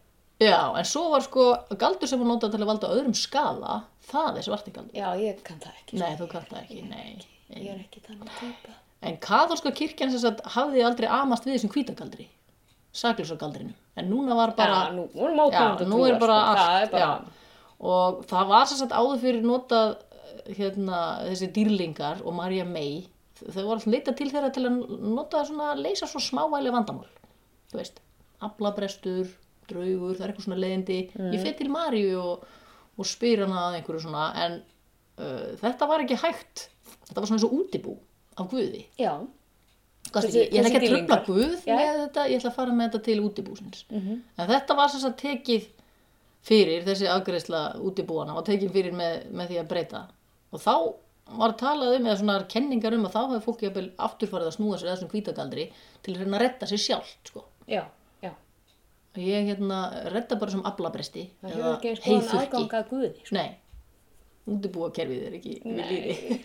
[0.41, 3.75] Já, en svo var sko galdur sem var notað til að valda öðrum skada,
[4.09, 4.97] það er svartigaldur.
[4.97, 5.99] Já, ég kann það ekki.
[6.01, 7.27] Nei, þú kannt það ekki, nei.
[7.55, 8.77] Ég er ekki þannig típa.
[9.01, 12.27] En kaþólska kirkjan sem sagt hafði aldrei amast við þessum hvítagaldri,
[12.95, 13.73] sakljósagaldrinu.
[13.97, 14.83] En núna var bara...
[14.87, 15.07] Já, nú
[15.51, 16.53] Já, nú er bara sko.
[16.53, 17.39] Það allt, er bara.
[17.81, 19.95] Og það var sem sagt áður fyrir notað
[20.53, 23.01] hérna, þessi dýrlingar og Marja May,
[23.41, 27.09] þau voru alltaf leita til þeirra til að nota svona, leysa svo smávæli vandamál.
[27.71, 28.01] Þú veist,
[28.45, 29.31] aflabrestur,
[29.69, 30.99] draugur, það er eitthvað svona leiðindi.
[31.33, 32.45] Ég fer til Marju og,
[32.97, 34.59] og spyr hana að einhverju svona, en
[35.21, 36.67] uh, þetta var ekki hægt.
[37.11, 37.97] Þetta var svona eins og útibú
[38.39, 38.85] af Guði.
[38.97, 39.13] já.
[40.11, 41.17] Þessi- ég ætla ekki að tröfla.
[41.27, 41.75] Guð Já.
[41.77, 43.83] með þetta, ég ætla að fara með þetta til útibúsins.
[43.91, 44.21] Mhm.
[44.37, 45.67] En þetta var sem sagt tekið
[46.43, 50.01] fyrir, þessi afgreðsla útibúana var tekið fyrir með, með því að breyta.
[50.51, 50.75] Og þá
[51.37, 54.55] var talað um, eða svona kenningar um að þá hefði fólk jafnvel aftur farið að
[54.57, 55.67] snúa sér að þessum hvítagaldri
[56.03, 57.43] til að að retta sér sjálft, sko.
[57.69, 57.85] Já,
[58.23, 58.31] já.
[59.15, 63.13] Og ég hérna retta bara sem aflabresti Það hefur ekki góðan aðgang að guði.
[63.23, 63.35] Sko.
[63.35, 63.55] Nei,
[64.49, 66.39] útibúakerfið er ekki við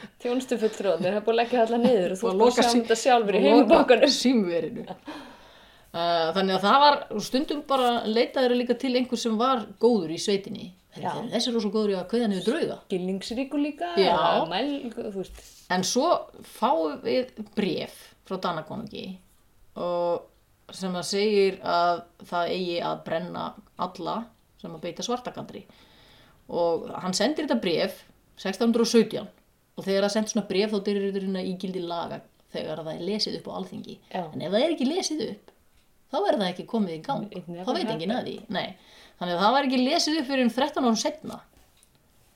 [0.00, 0.12] líði.
[0.24, 2.72] Þjónustu fulltróðnir, það er búið að leggja allar niður og þú er búið að sjá
[2.74, 4.14] þetta sjálfur í heimabankanum.
[4.16, 4.86] símverinu
[5.94, 10.20] uh, þannig að það var stundum bara leitaður líka til einhver sem var góður í
[10.20, 14.16] sveitinni þessi er rosa góður í að kveða niður drauga Gilningsríku líka, Já.
[14.50, 15.42] mæl, þú veist.
[15.70, 16.08] en svo
[16.56, 17.94] fáum við bref
[18.26, 19.06] frá Danakonungi
[19.78, 23.46] og sem að segir að það eigi að brenna
[23.80, 24.16] alla
[24.60, 25.64] sem að beita svartakandri
[26.50, 28.02] og hann sendir þetta bref
[28.40, 29.28] 1617
[29.80, 32.20] og þegar það sendir svona bref þá dyrir þetta hérna í gildi laga
[32.52, 33.96] þegar það er lesið upp á alþingi.
[34.10, 34.22] Já.
[34.26, 35.52] en ef það er ekki lesið upp
[36.10, 37.26] þá er það ekki komið í gang.
[37.30, 38.36] Þá veit enginn að því.
[38.50, 38.68] Nei.
[39.20, 41.40] þannig að það var ekki lesið upp fyrir um 13 árum setna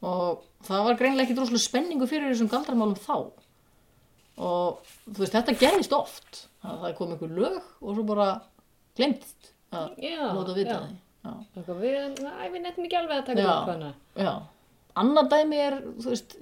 [0.05, 3.17] og það var greinlega ekki droslega spenningu fyrir þessum galdramálum þá.
[4.45, 6.43] Og þú veist þetta gerðist oft.
[6.65, 8.29] Að það kom einhver lög og svo bara
[8.99, 10.81] glemtist að Já, láta vita já.
[10.85, 11.01] því.
[11.81, 12.19] Við,
[12.53, 13.91] við nettum ekki alveg að taka upp hana.
[14.21, 14.33] Já,
[15.01, 16.37] annað dæmi er, veist,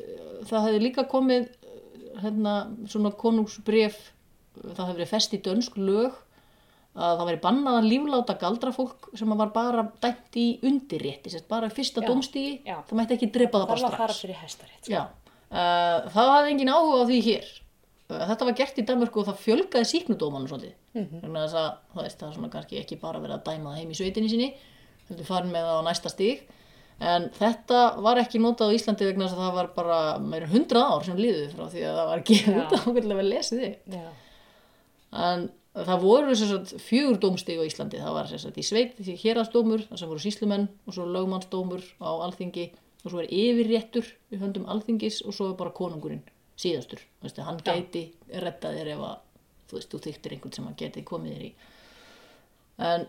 [0.48, 1.48] það hefði líka komið
[2.22, 2.56] hérna
[2.90, 3.96] svona konungsbref,
[4.58, 6.20] það hefði verið fest í dönsk lög
[6.92, 12.04] að það væri bannað að lífláta galdrafólk sem var bara dæmt í undirrétti, bara fyrsta
[12.04, 12.76] já.
[12.84, 14.22] það mætti ekki drepa það Það bara var að fara strax.
[14.26, 14.84] fyrir hestarétt.
[14.84, 15.04] Sko.
[15.52, 17.48] Uh, það hafði engin áhuga á því hér.
[18.12, 20.74] Uh, þetta var gert í Danmörku og það fjölgaði síknudómanu svolítið.
[20.92, 21.06] Mm.
[21.08, 21.38] -hmm.
[21.54, 24.50] það, það er svona kannski ekki bara verið að dæma það heim í sveitinni sinni,
[25.08, 26.44] heldur farin með það á næsta stíg.
[27.00, 30.92] En þetta var ekki notað á Íslandi vegna þess að það var bara meira hundrað
[30.92, 32.60] ár sem liðið frá því að það var gefið Já.
[32.62, 33.96] út á hvernig við lesið þig.
[35.22, 38.02] En það voru sagt, fjögur dómstig á Íslandi.
[38.02, 42.10] Það var sagt, í sveit, því hérastómur, það sem voru síslumenn og svo lögmannsdómur á
[42.28, 42.68] alþingi
[43.02, 46.22] og svo er yfirréttur í höndum alþingis og svo er bara konungurinn
[46.60, 47.02] síðastur.
[47.18, 49.16] Þú Veist, hann gæti rettað þér ef að
[49.70, 51.52] þú veist, þú þyktir einhvern sem hann geti komið þér í.
[52.92, 53.06] En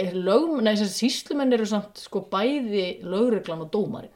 [0.00, 4.12] er lög, nei, sem sagt, síslumenn eru samt sko bæði lögreglan og dómarinn.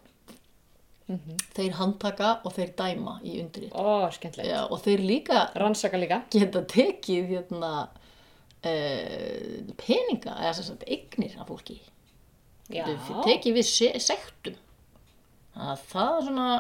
[1.56, 3.40] Þeir handtaka og þeir dæma í.
[3.74, 4.46] Ó, skemmtilegt.
[4.46, 6.20] Já, og þeir líka Rannsaka líka.
[6.30, 11.80] geta tekið hérna uh, peninga eða sem sagt eignir af fólki.
[12.70, 14.60] Getur tekið við se sektum
[15.58, 16.50] að það er svona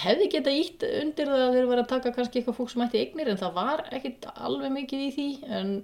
[0.00, 3.02] hefði geta ítt undir það að þeir vera að taka kannski eitthvað fólk sem ætti
[3.02, 5.26] eignir en það var ekkit alveg mikið í því
[5.58, 5.74] en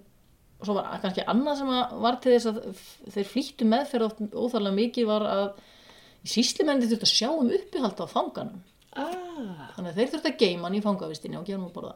[0.64, 1.70] svo var kannski annað sem
[2.05, 2.59] var til þess að
[3.14, 5.46] þeir flýttu meðferð óþarlega mikið var að
[6.35, 8.61] síslimenni þurfti að sjá um uppihald á fanganum.
[8.92, 11.94] Ah, þannig að þeir þurfti að geima hann í fangavistinni og gefa hann að borða.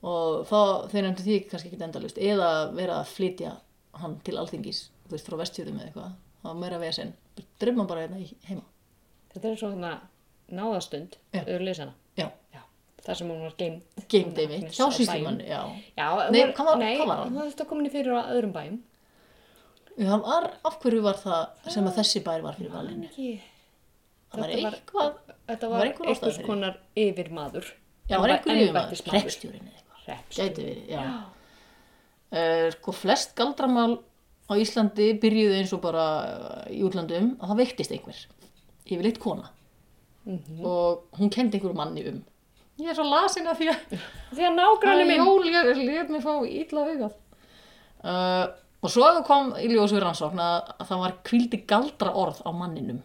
[0.00, 0.58] Og þá
[0.92, 3.50] þeir nefndu því kannski ekki endalust eða vera að flytja
[4.00, 6.14] hann til alþingis þú veist frá vestfjörðum eða eitthvað.
[6.40, 7.10] Það var meira vesen,
[7.60, 8.62] drifma bara hérna í- heima.
[9.34, 9.90] Þetta er svona
[10.50, 11.92] náðastund, auður lesana.
[12.16, 12.62] já, Já.
[13.10, 13.76] Það sem hún var geim.
[14.12, 15.60] geimt einmitt, hjá síslumann já,
[15.98, 17.32] Já, Nei, var, hvað var- nei, hvað var hann?
[17.32, 18.76] hún hafði þetta komin í fyrir á öðrum bæjum.
[19.98, 24.46] Já, var, af hverju var það sem að þessi bær var fyrir valinu það var
[24.46, 25.14] var- eitthvað
[25.50, 26.46] Þetta var var því.
[26.46, 27.64] konar yfirmaður.
[28.06, 29.18] Já, Hann var var einhver yfirmaður, embættismaður.
[29.18, 30.04] hreppstjórin eða eitthvað.
[30.06, 30.48] Hreppstjóri.
[30.48, 31.24] Gæti verið, já.
[32.30, 33.96] Uh, sko, flest galdramál
[34.46, 38.20] á Íslandi byrjuðu eins og bara uh, í útlandum að það veiktist einhver.
[38.86, 39.50] Yfirleitt kona.
[40.26, 40.60] Mhm.
[40.64, 42.20] Og hún kendi einhverju manni um.
[42.80, 43.94] Ég er svo lasin af því að
[44.30, 45.22] Því að nágranni minn.
[45.26, 47.14] Jól, ég lef mig fá illa hugað.
[48.00, 48.44] Uh,
[48.80, 52.50] og svo kom í ljós við rannsókn að, að það var kvildi galdra orð á
[52.56, 53.00] manninum.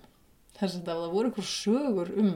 [0.55, 2.35] Þess að það voru einhver sögur um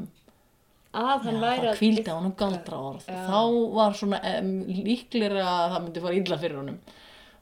[0.99, 1.78] Að hann væri að...
[1.78, 3.06] kvildi á honum galdra orð.
[3.06, 3.41] Þá
[3.78, 6.80] var svona um, líklega að það myndi fara illa fyrir honum.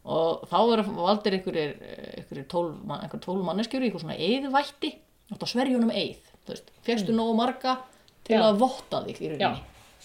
[0.07, 1.71] Og þá voru valdir einhverjir,
[2.19, 2.47] einhverjir
[2.87, 3.23] man- einhver
[3.83, 4.91] í eitthvað svona eðvætti.
[5.31, 5.95] Þetta sverja honum
[6.51, 7.77] veist, fegstu nógu marga
[8.27, 8.43] til Já.
[8.49, 9.31] að votta þig í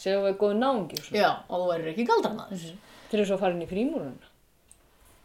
[0.02, 0.10] Já, rauninni.
[0.10, 1.22] segjum við góðu náungi og svona.
[1.22, 2.68] Já, og þú verður ekki galdranaður.
[3.12, 4.28] Til þess að fara inn í frímúruna.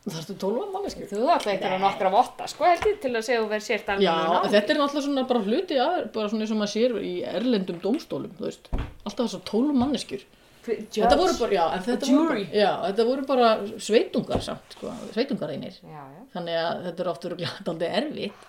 [0.07, 1.07] Það ertu tólf manneskjur.
[1.11, 3.89] Þú ætla eitthvað að nokkra votta, sko held ég, til að segja þú verð sért
[3.91, 4.13] alveg Já,
[4.53, 7.81] þetta er náttúrulega svona bara hluti af, bara svona eins og maður sér í erlendum
[7.83, 8.69] dómstólum, þú veist,
[9.03, 10.23] alltaf þessar tólf manneskjur.
[10.67, 13.49] Þetta voru bara, já, þetta voru já, þetta voru bara
[13.83, 15.75] sveitungar samt, sko, sveitungar einir.
[15.83, 18.47] Já, já, Þannig að þetta er oft verið aldrei erfitt.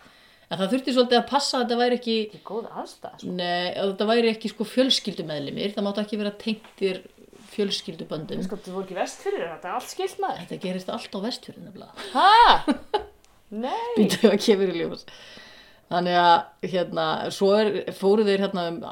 [0.48, 3.32] En það þurfti svolítið að passa að þetta væri ekki, þetta aðstæð, sko.
[3.36, 7.02] nei, að þetta væri ekki sko fjölskyldumeðlimir, það máttu ekki vera tengtir
[7.52, 8.40] fjölskylduböndum.
[8.46, 10.40] Sko, þú voru ekki vest fyrir þetta, er allt skilt maður.
[10.46, 11.20] Þetta gerist allt á
[11.66, 12.08] nefnilega.
[12.14, 13.04] Hæ?
[13.48, 13.92] Nei.
[13.96, 15.06] býta að kemur í ljós
[15.88, 17.04] þannig að hérna
[17.56, 18.82] er, fóru þeir hérna um,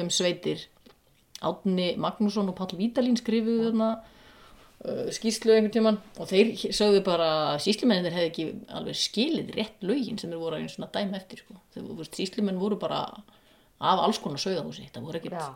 [0.00, 0.64] um sveitir
[1.44, 3.90] Átni Magnússon og Pall Vítalín skrifuðu þarna
[4.80, 8.44] skýslu einhvern tíman og þeir sögðu bara að síslumennir hefði ekki
[8.78, 11.58] alveg skilið rétt lögin sem þeir voru að einu svona dæma eftir sko.
[11.74, 13.00] þeir voru, bara
[13.80, 15.54] af alls konar sögðahúsi þetta voru ekkert, Já,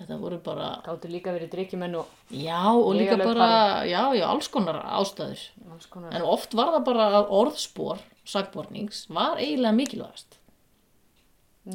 [0.00, 4.48] þetta voru bara gáttu líka verið drikkjumenn og já og líka bara já, já, alls
[4.50, 6.14] konar ástæður alls konar.
[6.14, 10.40] En oft var það bara orðspor sagbornings var eiginlega mikilvægast.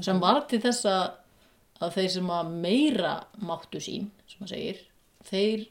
[0.04, 4.84] Sem var til þess að þeir sem að meira máttu sín, sem maður segir,
[5.30, 5.66] þeir,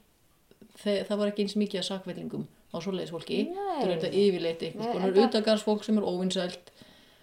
[0.83, 3.39] þeir, það var ekki eins mikið að sagvellingum á svoleiðis fólki.
[3.55, 6.71] Það er þetta yfirleitt eitthvað Nei, skonar þetta- utagarsfólk sem er óvinsælt,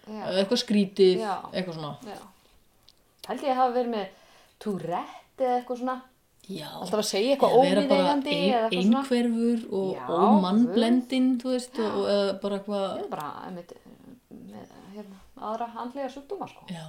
[0.08, 1.34] eitthvað skrítið, Já.
[1.52, 1.92] eitthvað svona.
[3.28, 4.06] Held ég að hafa verið með
[4.58, 5.96] Tourette eða eitthvað svona.
[6.50, 6.68] Já.
[6.74, 7.82] Alltaf að segja eitthvað ein- eða
[8.22, 9.02] eitthvað svona.
[9.02, 13.72] einhverfur og ómannblendin, þú veist, og, og eða bara eitthvað, bara einmitt,
[14.32, 16.66] með hérna, aðra handlega sjúkdóma, sko.
[16.68, 16.86] já,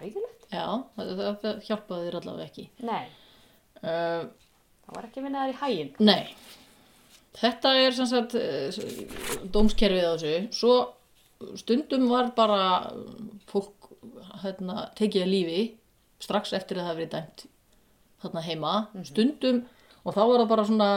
[0.00, 0.48] Ræðilegt.
[0.50, 0.64] já,
[0.96, 2.68] það, það, það hjálpaði þér allavega ekki.
[2.82, 3.04] Nei,
[3.84, 4.24] Uh,
[4.84, 5.94] það var ekki að vinna þær í hæginn.
[6.04, 6.24] Nei,
[7.40, 8.82] þetta er sem sagt eh,
[9.54, 10.36] dómskerfið á þessu.
[10.54, 10.76] Svo
[11.60, 12.60] stundum var bara
[13.50, 13.90] fólk
[14.44, 15.64] hérna, tekið að lífi
[16.24, 17.44] strax eftir að það verið dæmt
[18.24, 18.76] þarna heima.
[19.04, 19.64] Stundum,
[20.04, 20.90] og þá var það bara svona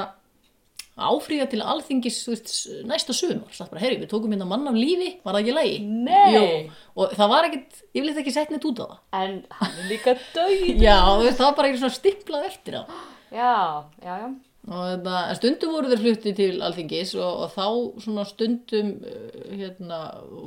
[0.97, 2.54] áfríða til alþingis veist,
[2.89, 3.52] næsta sumar.
[3.54, 5.76] Það bara, herri, við tókum hérna mann af lífi, var það ekki lægi?
[6.08, 6.34] Nei.
[6.34, 8.97] Jú, og það var ekkit, ég vil þetta ekki sett neitt út á það.
[9.19, 10.82] En hann er líka döið.
[10.88, 13.06] Já, það var bara eitthvað svona stiplað eftir það.
[13.34, 14.28] Já, já, já.
[14.68, 19.38] Og þetta, en stundum voru þeir flutti til alþingis og, og þá svona stundum uh,
[19.54, 20.00] hérna,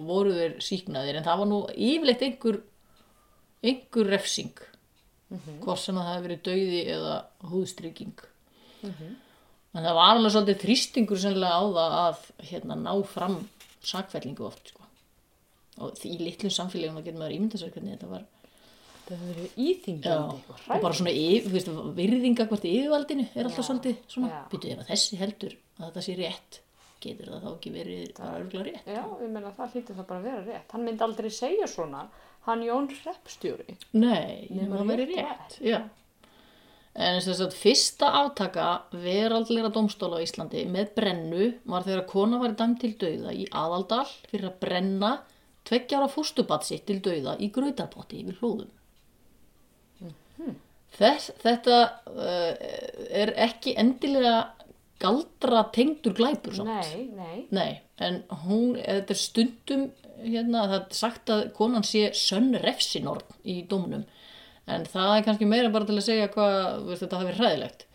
[0.08, 2.60] voru þeir síknaðir en það var nú yfirleitt einhver,
[3.64, 4.66] einhver refsing
[5.30, 7.16] hvort sem að það hefði verið dauði eða
[7.52, 8.22] húðstrygging
[8.90, 13.36] en það var alveg svolítið þrýstingur sennilega á það að hérna, ná fram
[13.86, 14.88] sakfellingu oft sko.
[15.78, 18.26] og í litlum samfélagum að geta maður ímynda sér hvernig þetta var
[19.10, 21.46] Það Já, íþingjandi og og bara svona yf,
[21.96, 24.42] virðinga hvort yfirvaldinu er alltaf svolítið svona, já.
[24.52, 26.58] byrju ef að þessi heldur að þetta sé rétt,
[27.02, 28.90] getur það þá ekki verið bara örgulega rétt.
[28.94, 30.74] Já, ég meina það hlýtur það bara að vera rétt.
[30.76, 32.04] Hann myndi aldrei segja svona,
[32.46, 33.78] hann Jón Hreppstjóri.
[33.98, 35.80] Nei, það verið rétt rétt, já.
[37.00, 42.56] En þess að fyrsta átaka veraldleira dómstóla á Íslandi með brennu var þegar kona var
[42.58, 45.12] dæmt til dauða í aðaldal fyrir að brenna
[45.70, 48.70] tveggjára fóstubat sitt til dauða í grautarpotti yfir hlóðum.
[50.98, 51.76] Þess, þetta
[52.10, 52.70] uh,
[53.22, 54.38] er ekki endilega
[55.00, 56.90] galdra tengdur glæpur samt.
[56.92, 57.36] Nei, nei.
[57.56, 57.70] Nei,
[58.04, 59.86] en hún, þetta er stundum,
[60.20, 64.04] hérna, það er sagt að konan sé sönn refsinorn í dómunum.
[64.70, 66.58] En það er kannski meira bara til að segja hvað,
[66.90, 67.86] veist, þetta hafi hræðilegt.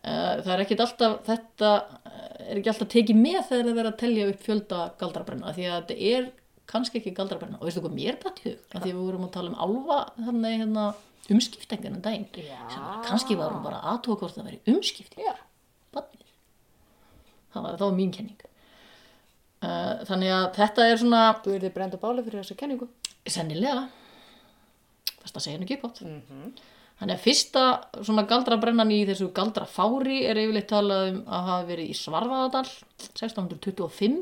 [0.00, 1.72] Eh, Það er ekkit alltaf, þetta
[2.08, 5.52] eh, er ekki alltaf tekið með þegar það verið að telja upp fjölda galdrabrenna.
[5.56, 6.30] Því að þetta er
[6.70, 7.58] kannski ekki galdrabrenna.
[7.60, 8.64] Og veistu hvað mér í hug?
[8.70, 10.86] Því við vorum að tala um álfa, þannig, hérna,
[11.30, 12.26] umskiptengan en daginn.
[12.34, 14.48] Sem að kannski var hún bara aðtóa hvort það
[15.20, 15.34] Já.
[15.94, 16.34] barnið.
[17.52, 18.46] Það var, það var mín kenning.
[19.60, 22.86] Uh, þannig að þetta er svona Þú er þið brend á báli fyrir þessa kenningu.
[23.28, 23.88] sennilega
[25.20, 26.04] fast að segja henni ekki upp átt.
[26.06, 26.54] Mm
[27.00, 27.60] Þannig að fyrsta
[28.04, 32.66] svona galdrabrennan í þessu galdrafári er yfirleitt talað um að hafa verið í Svarfaðadal
[33.16, 34.18] 1625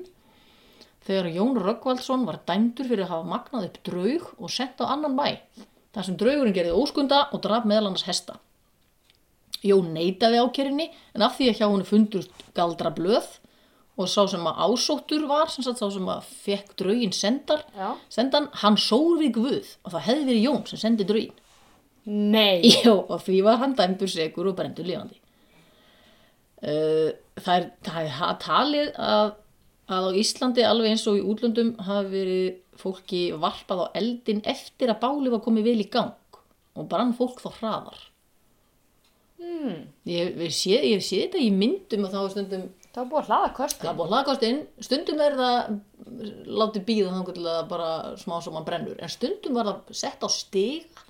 [1.08, 5.18] þegar Jón Röggvaldsson var dæmdur fyrir að hafa magnað upp draug og sendt á annan
[5.18, 5.26] bæ
[5.94, 8.38] þar sem draugurinn gerði óskunda og draf meðal annars hesta.
[9.64, 13.38] Jón neitaði ákerinni en af því að hjá henni fundust galdra blöð
[13.98, 17.96] og sá sem að ásóttur var, sem sagt sá sem að fekk draugin sendar, Já.
[18.14, 21.40] sendan, hann sór við guð og það hefði verið Jón sem sendi draugin.
[22.08, 22.62] Nei.
[22.84, 25.18] Já, og því var hann dæmdur segur og brendur lifandi.
[26.58, 29.34] Uh, það, er, það er talið að,
[29.94, 32.48] að á Íslandi alveg eins og í útlöndum hafi verið
[32.78, 36.40] fólki varpað á eldin eftir að báli var komið vel í gang
[36.78, 38.02] og brann fólk þá hraðar.
[39.38, 39.86] Hmm.
[40.08, 43.28] Ég hef séð, séð þetta í myndum og þá er stundum Það var búið að
[43.28, 45.58] hlaða er búið að hlakast inn, stundum er það
[46.58, 50.28] látið býða þannig að bara smá sem hann brennur, en stundum var það sett á
[50.32, 51.04] stiga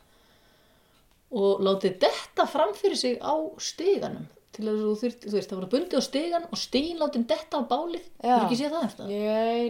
[1.39, 4.27] og látið detta fram fyrir sig á stiganum
[4.59, 7.55] til að þú þurft, þú veist, það var bundið á stigan og stigin látið detta
[7.59, 9.11] á bálið þú ekki séð það eftir það?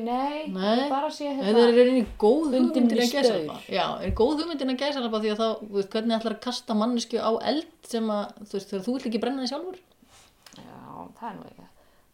[0.08, 1.64] Nei, nei, bara sé Þetta hérna.
[1.66, 3.58] er rauninni góð hugmyndin að gæsa.
[3.68, 6.78] Já, er góð hugmyndin að gæsa því að þá, þú veist, hvernig ætlar að kasta
[6.78, 9.78] mannesku á eld sem að, þú veist, þegar þú vilt ekki brenna þig sjálfur
[10.58, 10.78] Já,
[11.20, 11.66] það er nú ekki.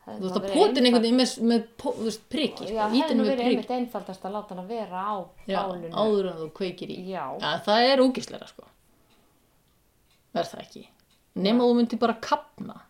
[0.05, 2.99] Það þú veist, að potin einhvern veginn með, með, þú veist, priki, Já, sko, hefði
[3.01, 5.15] ítinu nú verið einmitt einfaldast að láta hann vera á
[5.49, 5.93] bálinu.
[11.35, 12.81] Nema þú myndir bara kapna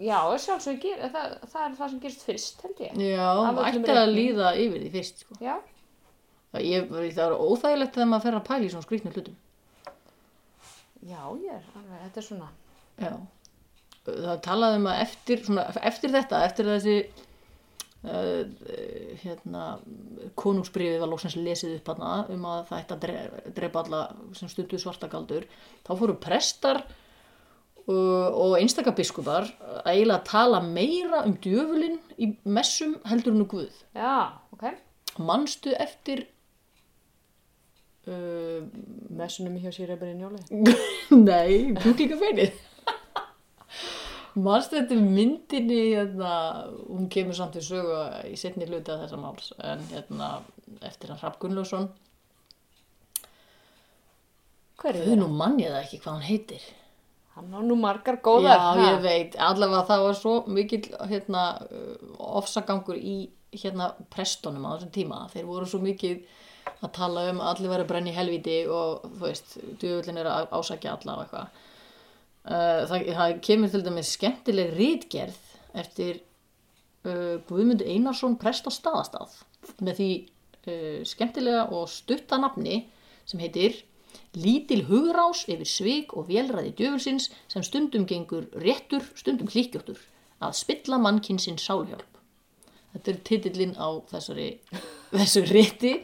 [0.00, 2.94] Já, sjálfsög, það, það er það sem gerist fyrst, held ég.
[3.04, 3.26] já,
[3.68, 5.34] ætti að líða yfir því fyrst sko.
[5.44, 5.58] Já,
[6.56, 9.36] ég, það er óþægilegt þegar maður fer að pæla í svona skrýtnu hlutum
[11.04, 12.48] já, ég er alveg, þetta er svona.
[13.00, 13.12] já
[14.10, 16.94] það talaði um að eftir, svona, eftir þetta eftir þessi
[18.08, 18.40] uh,
[19.20, 19.64] hérna
[20.40, 24.00] konungsbrífið var lóksins lesið upp hana um að það ætti að dre- drepa alla
[24.38, 25.44] sem stundu svartagaldur
[25.84, 26.82] þá fóru prestar
[27.90, 33.50] og, og einstaka biskupar að eiginlega tala meira um djöfulinn í messum heldur en um
[33.50, 33.72] Guð.
[33.96, 34.64] Já, ok.
[35.18, 36.24] manstu eftir
[38.06, 38.62] uh,
[39.10, 40.42] Messunum hjá sér er bara í njóli.
[41.28, 42.58] Nei, kjúklingafeinið
[44.40, 46.34] Manstu þetta myndinni hérna,
[46.86, 47.96] hún kemur samt við sögu
[48.30, 50.28] í setni hluti af þessa máls en hérna,
[50.86, 51.88] eftir hann Hrafn Gunnlaugsson.
[54.80, 56.68] Hver er Þau nú mann ég það ekki hvað hann heitir
[57.40, 58.60] Hann á nú margar góðar.
[58.60, 63.16] Já, ég veit, allavega það var svo mikill hérna, uh, ofsagangur í
[63.56, 65.24] hérna prestunum á þessum tíma.
[65.32, 66.20] Þeir voru svo mikið
[66.80, 70.30] að tala um að allir væri að brenna í helviti og þú veist, djöfullin er
[70.30, 71.62] að ásækja alla og eitthvað.
[72.40, 75.40] Uh, það, það kemur til dæmis skemmtileg rítgerð
[75.80, 76.22] eftir
[77.04, 79.34] uh, Guðmund Einarsson prest á staðastað
[79.84, 82.82] með því uh, skemmtilega og stutta nafni
[83.28, 83.82] sem heitir
[84.38, 89.98] Lítil hugrás yfir svik og vélræði djöfulsins sem stundum gengur réttur, stundum klíkjóttur
[90.40, 92.06] að spilla mannkinsins sálhjálp.
[92.94, 94.48] Þetta er titillinn á þessari,
[95.18, 95.94] þessu rétti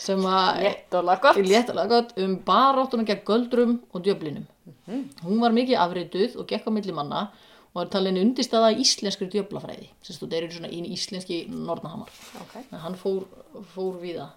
[0.00, 1.38] sem að Létt og lagott.
[1.44, 4.46] léttalega gott um baráttuna gegn göldrum og djöflinum.
[5.22, 7.28] Hún var mikið afrituð og gekk á milli manna
[7.74, 9.90] og er talin undirstaða í íslenskri djöflafræði.
[10.02, 12.10] Sérst, þetta er svona í íslenski nornahamar.
[12.40, 12.54] Ok.
[12.56, 13.26] Þannig að hann fór,
[13.74, 14.32] fór við það.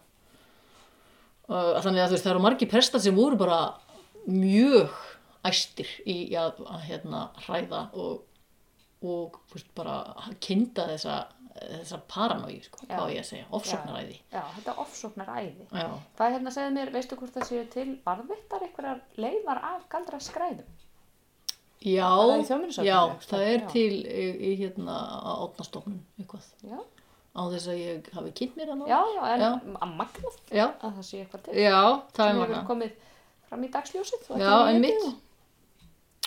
[1.47, 3.61] Þannig að þú veist, það eru margir prestar sem voru bara
[4.29, 4.93] mjög
[5.43, 8.21] æstir í að, að hérna, hræða og,
[9.03, 9.97] og veist, bara
[10.43, 11.17] kynda þessa,
[11.57, 12.93] þessa paranói, sko, Já.
[12.95, 14.21] hvað ég að segja, ofsóknaræði.
[14.31, 15.67] Já, þetta er ofsóknar æði.
[15.67, 15.89] Já.
[16.19, 20.71] Hvað hérna segði mér, veistu hvort það séu til varðvittar einhverjar leifar af galdra skræðum?
[21.83, 22.07] Já,
[22.47, 23.67] það já, það er Já.
[23.73, 24.93] til í, í hérna
[25.43, 26.77] átnastofnun eitthvað Já,
[27.33, 29.49] á þess að ég hafi kynnt mér hann já, já, en Já.
[29.81, 31.53] að magnað já, að það sé eitthvað til.
[31.57, 31.79] já,
[32.13, 32.91] það sem er hefur magna komið
[33.49, 34.27] fram í dagsljósið.
[34.41, 35.07] Já, en mitt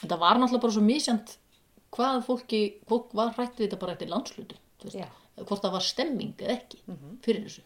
[0.03, 1.37] þetta var náttúrulega bara svo misjant
[1.97, 4.59] hvað fólki, fólk var hrætt við þetta bara eftir landslutu
[5.37, 6.83] hvort það var stemming eða ekki
[7.25, 7.63] fyrir þessu.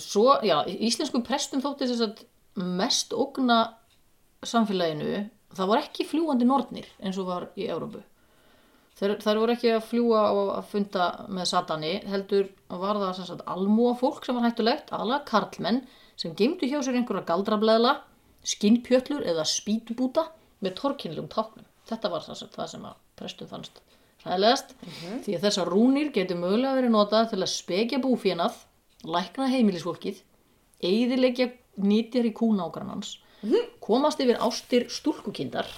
[0.00, 2.24] Svo, já, íslenskum prestum þótti þess að
[2.80, 3.60] mest ógna
[4.44, 5.22] samfélaginu
[5.56, 8.02] það var ekki fljúandi nornir eins og var í Európu
[8.98, 13.46] þær voru ekki að fljúa og að funda með satani, heldur var það sem sagt
[13.50, 15.82] almúa fólk sem var hættulegt, aðalega karlmenn
[16.20, 17.96] sem geymdu hjá sér einhverja galdrableðla,
[18.46, 20.28] skinnpjöllur eða spýtubúta
[20.62, 21.66] með torkinnlegum táknum.
[21.88, 23.82] Þetta var sem, það sem að prestum fannst
[24.24, 24.72] ræðilegast,
[25.26, 28.56] því að þessar rúnir getur mögulega verið notað til að spekja búfénað,
[29.04, 30.22] lækna heimilisfólkið,
[30.84, 31.50] eigðilegja
[31.84, 33.18] nýtjar í kúnágranans,
[33.84, 35.68] komast yfir ástir stúlkukindar,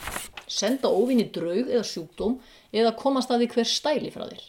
[0.47, 2.39] senda óvinni draug eða sjúkdóm
[2.73, 4.45] eða komast að því hver stæli frá þér.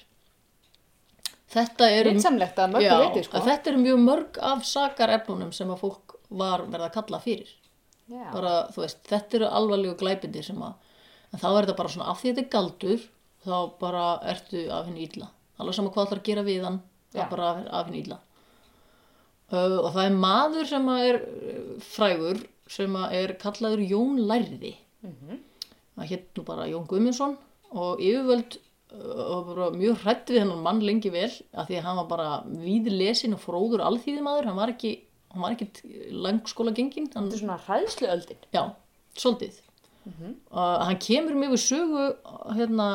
[1.48, 2.12] Þetta eru,
[3.06, 3.40] viti, sko.
[3.72, 7.54] eru mjög mörg af sakarefnunum sem að fólk var verið að kalla fyrir.
[8.34, 10.76] Bara, veist, þetta eru alvarlegu glæpindir sem að,
[11.32, 13.08] en þá er þetta bara svona, af því þetta er galdur,
[13.48, 15.32] þá bara ertu af henni illa.
[15.58, 16.82] Alveg sama hvað ætlar að gera við hann,
[17.16, 17.30] þá Já.
[17.32, 18.20] bara af henni illa.
[19.56, 21.20] uh, og það er maður sem er
[21.88, 24.74] frægur sem að er kallaður Jón Lærði
[25.98, 27.36] það hétt nú bara Jón Guðmundsson
[27.74, 28.58] og yfirvöld
[28.98, 32.28] og bara mjög hrætt við hennan mann lengi vel af því að hann var bara
[32.48, 34.94] víðlesin og fróður alþýðimaður, hann var ekki
[35.34, 35.68] hann var ekki
[36.24, 38.46] langskóla gengin hann, Þetta er svona hræðsluöldin.
[38.56, 38.64] já,
[39.18, 39.58] svolítið.
[40.08, 42.04] Uh, hann kemur mjög við sögu
[42.56, 42.86] hérna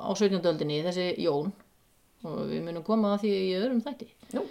[0.00, 0.40] á 17.
[0.40, 1.52] öldinni þessi Jón.
[2.24, 4.08] Og við munum koma að því í öðrum þætti.
[4.32, 4.46] Nú,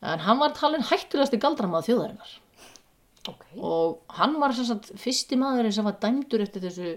[0.00, 2.32] en hann var talin hættulegasti galdramað þjóðarinnar.
[3.28, 3.42] Ok.
[3.60, 6.94] og hann var sagt fyrsti maðurinn sem var dæmdur eftir þessu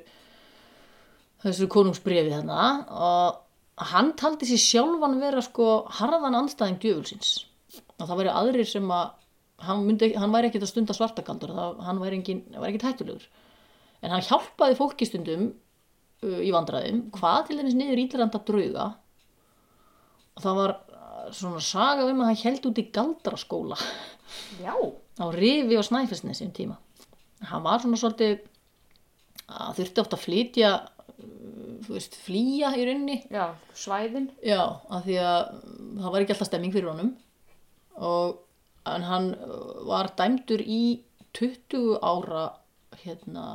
[1.44, 7.34] þessu konungsbrefi þarna og hann taldi sér sjálfan vera sko harðan andstæðing djöfulsins.
[8.00, 9.12] Og það væri aðrir sem að
[9.64, 13.28] hann, myndi, hann væri ekkert að stunda svartakaldur það, hann væri, ekkert hættulegur.
[14.04, 18.88] En hann hjálpaði fólki stundum uh, í vandræðum hvað til dæmis niður ítliranda drauga.
[20.34, 23.80] Og það var uh, svona saga um að hann held út í galdraskóla.
[24.64, 26.80] Já, á Rifi og Snæfellsnesi um tíma.
[27.48, 28.44] Hann var svona svolítið
[29.54, 30.70] að þurfti oft að flytja,
[31.88, 33.20] veist, flýja í rauninni.
[33.32, 34.30] já, svæðin.
[34.46, 37.14] Já, af því að mm, það var ekki alltaf stemming fyrir honum.
[38.04, 38.38] Og,
[38.86, 40.84] hann uh, var dæmdur í
[41.38, 42.46] 20 ára,
[43.04, 43.48] hérna,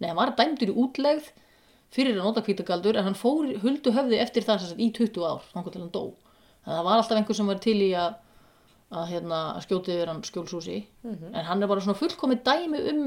[0.00, 1.30] nei, hann var dæmdur í útlegð
[1.92, 5.42] fyrir að nota hvítagaldur en hann fór huldu höfði eftir það sagt, í 20 ár,
[5.52, 6.04] þannig til hann dó.
[6.62, 8.20] Þannig að það var alltaf einhver sem var til í að
[8.92, 10.78] að hérna, að skjóti yfir hann skjólshúsi
[11.08, 13.04] en hann er bara svona fullkomið dæmi um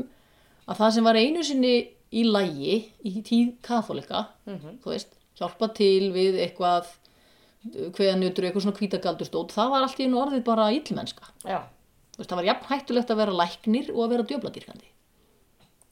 [0.66, 1.74] að það sem var einu sinni
[2.14, 2.76] í lægi
[3.06, 4.28] í tíð katholika
[4.84, 6.92] þú veist, hjálpa til við eitthvað
[7.66, 10.70] hveða njötur eitthvað svona hvítagaldustótt það var allt í einu orðið bara
[12.18, 14.92] veist, það var jafn hættulegt að vera læknir og að vera djöfladýrkandi.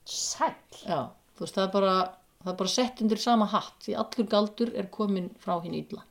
[0.06, 0.54] Sæll.
[0.84, 1.00] já,
[1.34, 1.96] þú veist, það er bara
[2.44, 6.04] það er bara sett undir sama hatt því allur galdur er komin frá hinn illa.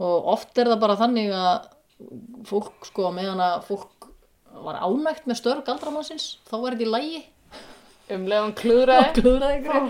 [0.00, 1.68] Og oft er það bara þannig að
[2.48, 4.08] fólk sko meðan að fólk
[4.64, 7.20] var ánægt með störf galdramannsins þá var þetta í lægi
[8.12, 9.12] Um leiðan klúðraði.
[9.16, 9.86] klúðraði ykkur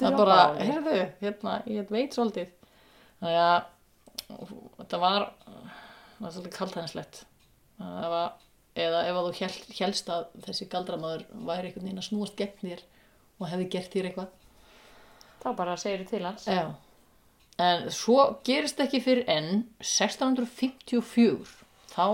[0.00, 2.48] það bara, heyrðu, hérna, ég veit svolítið.
[3.20, 3.60] Þannig að
[4.80, 7.20] þetta var það var svolítið kaltæðinslegt
[8.74, 12.56] eða ef að þú hel, helst að þessi galdramaður væri einhvern veginn að snúast gegn
[12.62, 12.82] þér
[13.38, 14.32] og hefði gert þér eitthvað.
[15.44, 16.46] Þá bara segir til hans.
[16.48, 16.72] Já.
[17.62, 21.60] En svo gerist ekki fyrir enn 1654
[21.94, 22.06] þá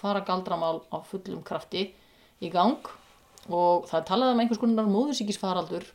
[0.00, 1.90] fara galdramál á fullum krafti
[2.40, 2.88] í gang
[3.48, 5.86] og það er talað um einhvers konar móðursíkisfaraldur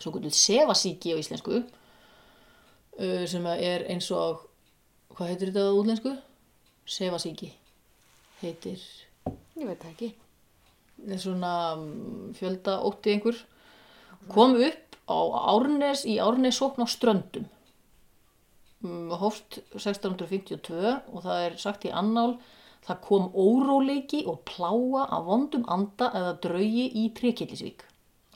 [0.00, 4.46] svo kvöldur sefasíki á íslensku uh, sem er eins og
[5.16, 6.16] hvað heitir þetta á útlensku?
[6.86, 7.52] Sefasíki
[8.40, 8.80] heitir
[9.60, 10.14] Ég veit ekki.
[11.20, 13.36] svona mm, fjölda ótti einhver
[14.32, 15.18] kom upp á
[15.54, 17.48] Árnes í Árnes sókn á Ströndum
[18.80, 22.38] Mm, hófst 1652 og það er sagt í annál
[22.86, 27.84] það kom óróleiki og pláa af vondum anda eða draugi í Trekillisvík.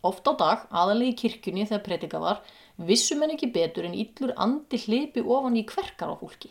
[0.05, 2.42] Oft á dag, aðalegi í kirkjunni þegar predika var,
[2.76, 6.51] vissum en ekki betur en illur andi hlipi ofan í kverkar á fólki.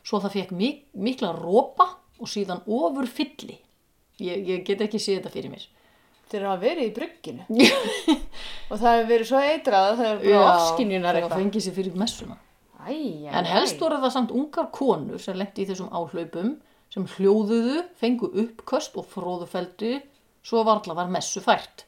[0.00, 3.58] Svo það fekk mik mikla rópa og síðan ofur fylli.
[4.24, 5.66] Ég, ég get ekki séð þetta fyrir mér.
[6.28, 7.44] Þeir hafa verið í brugginu.
[8.70, 11.42] og það hefur verið svo eitrað að það er bara ofskinjunar það eitthvað.
[11.42, 12.38] fengið sér fyrir messuna.
[12.78, 16.56] Æ, æ, En helst voru það samt ungar konur sem lendi í þessum áhlaupum
[16.98, 19.98] sem hljóðuðu, fengu uppköst og fróðufeldu
[20.46, 21.84] svo varla var messu fært.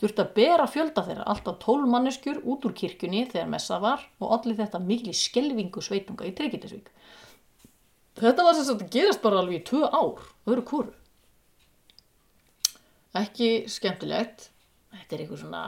[0.00, 4.34] Þurfti að bera fjölda þeirra alltaf tól manneskjur út úr kirkjunni þegar messa var og
[4.36, 6.90] allir þetta mikli skelvingu sveitunga í Tryggindisvík.
[8.18, 10.92] Þetta var sem sagt gerast bara alveg í tvö ár, öðru kóru.
[13.14, 14.50] Ekki skemmtilegt.
[14.94, 15.62] Þetta er eitthvað svona,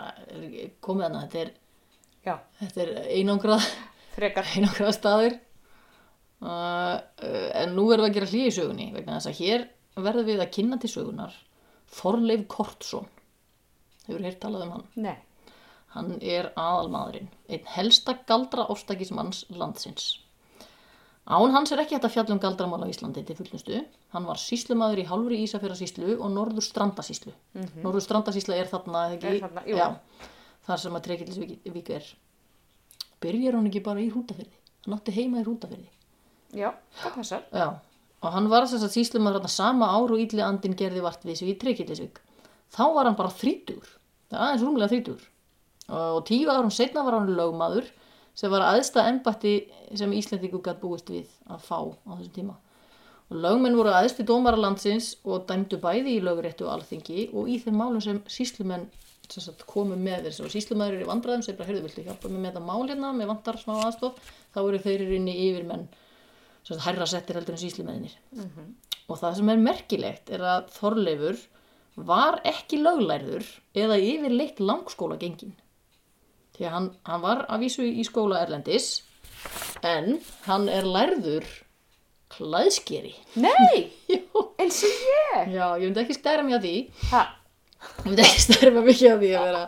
[0.82, 3.64] komið hana, þetta er, þetta er einangrað
[4.14, 4.50] frekar.
[4.54, 5.38] einangraða staðir
[6.44, 6.96] uh,
[7.62, 10.42] en nú verðum við að gera hlýja í sögunni vegna þess að hér verðum við
[10.44, 11.38] að kynna til sögunar
[11.96, 13.06] Þorleif Kortsson.
[14.08, 14.86] Hefur heyrt talað um hann?
[15.06, 15.16] Nei.
[15.96, 20.18] hann er aðalmaðurinn einn helsta galdra ofstækismanns landsins.
[21.26, 23.80] Án hans er ekki hægt að fjalla um galdramál á Íslandi til fullnustu
[24.12, 27.32] hann var síslumaður í hálfri Ísafjörðasíslu og norður strandasíslu
[27.80, 29.06] norður strandasísla er þarna.
[29.16, 29.64] Er þarna.
[29.66, 29.88] Já,
[30.68, 32.12] þar sem að Trekillisvík er.
[33.24, 35.90] Byrjar hún ekki bara í hrútafyrði hann átti heima í hrútafyrði
[36.54, 36.70] Já,
[37.02, 37.44] það passar.
[37.50, 37.68] já,
[38.22, 41.40] og hann var þess að síslumar þarna sama ár og ítli andin gerði vart við
[41.40, 42.20] sig í Trekillisvík
[42.74, 43.96] þá var hann bara þrítugur
[44.30, 45.24] það er aðeins rúmlega þrítugur.
[45.96, 47.90] Og tíu árum setna var hann lögmaður
[48.36, 49.56] sem var aðsta embætti
[49.96, 52.56] sem Íslendingu gætt búist við að fá á þessum tíma.
[53.30, 57.58] Og lögmenn voru aðsti dómara landsins og dæmdu bæði í lögréttu og alþingi og í
[57.62, 58.86] þeim málum sem síslumenn
[59.26, 62.42] sagt, komu með þess og síslumæður er í vandræðum sem bara, heyrðu, viltu hjálpa mér
[62.42, 64.20] með þetta mál hérna, með vantar smá aðstof
[64.54, 65.88] þá eru þeir inni yfirmenn
[66.66, 68.16] sagt hærra settir heldur en síslimeðinir
[69.06, 71.38] og það sem er merkilegt er að Þorleifur
[72.08, 73.46] var ekki löglærður
[73.78, 75.54] eða yfirleitt langskóla gengin
[76.56, 78.90] því að hann, hann var að vísu í skóla Erlendis
[79.86, 81.46] en hann er lærður
[82.36, 83.12] klæðskeri.
[83.38, 83.92] Nei,
[84.60, 85.52] eins og ég.
[85.54, 86.72] já, ég myndi ekki stæra mig að því.
[87.12, 87.20] Ha,
[88.00, 89.62] ég myndi ekki stæra mig mikið að því að vera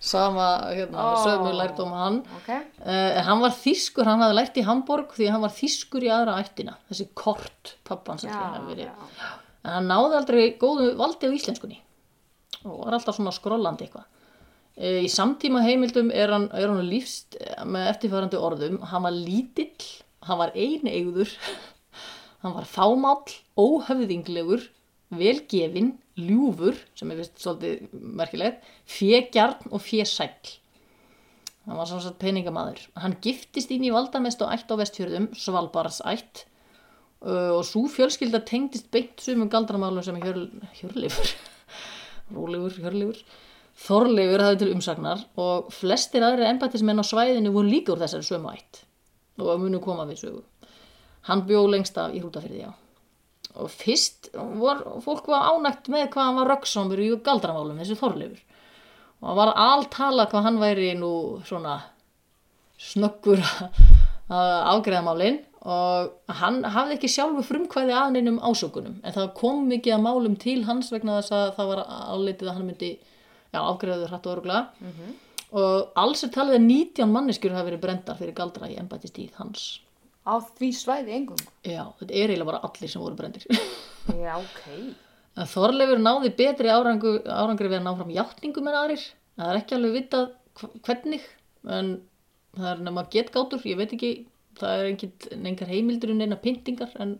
[0.00, 1.24] sama, hérna, Ó.
[1.24, 2.18] sömu lærdóm og hann.
[2.38, 2.50] ok.
[2.84, 6.36] Uh, hann var þýskur, hann hafði lært í Hamburg því hann var þýskur í aðra
[6.42, 6.76] ættina.
[6.90, 8.92] Þessi kort pappan sem hann hefði verið.
[9.64, 11.80] en hann náði aldrei góðu valdi á íslenskunni.
[12.64, 14.06] Og var alltaf svona skrollandi eitthvað.
[14.78, 18.78] Uh, í samtíma heimildum er hann, er hann lífst eh, með eftirfærandi orðum.
[18.86, 19.88] Hann var lítill,
[20.28, 21.34] hann var eineigður
[22.44, 24.68] hann var fámáll óhöfðinglegur
[25.18, 30.58] velgefin, ljúfur sem er vist svolítið merkilegt fjegjarn og fjesæll
[31.68, 32.80] hann var svona sagt peningamaður.
[32.96, 36.46] Hann giftist inn í valdamest og ætt á vestfjörðum Svalbards ætt
[37.20, 40.46] uh, og svo fjölskylda tengdist beint sumum galdramálum sem hjör,
[40.80, 41.34] Hjörleifur
[42.34, 43.20] Róleifur, Hjörleifur
[43.78, 48.54] Þorleifur hafði til umsagnar og flestir aðri embættismenn á svæðinu voru líka úr þessari sömu
[48.56, 48.82] ætt
[49.38, 50.40] og munu koma við sögu.
[51.28, 52.72] Hann bjó lengst af í hrútafyrði já
[53.56, 58.40] og fyrst var fólk var ánægt með hvað hann var röggsamur í galdramálum þessi Þorleifur.
[59.18, 61.12] Og hann var alltala hvað hann væri nú
[61.48, 61.78] svona
[62.78, 63.42] snöggur
[64.28, 65.40] að afgreða málin.
[65.68, 70.36] Og hann hafði ekki sjálfu frumkvæði að neinum ásökunum en það kom mikið að málum
[70.38, 74.36] til hans vegna þess að það var álitið að hann myndi já, afgreðaður hrætt og
[74.36, 74.62] öruglega
[75.58, 79.66] og alls er talið að 19 manneskjur hafi verið brendar fyrir galdra í embættistíð hans
[80.28, 81.38] Á því svæði engum.
[81.64, 83.46] já, þetta er eiginlega bara allir sem voru brendir
[84.24, 84.60] Já, ok.
[85.38, 89.02] En Þorleifur náði betri árangu, árangri við að ná fram játningum en aðrir.
[89.38, 90.24] Það er ekki alveg vitað
[90.58, 91.26] hv- hvernig,
[91.78, 91.90] en
[92.58, 94.10] það er nema getgátur, ég veit ekki,
[94.58, 97.12] það er engar heimildur um neina pyntingar, en,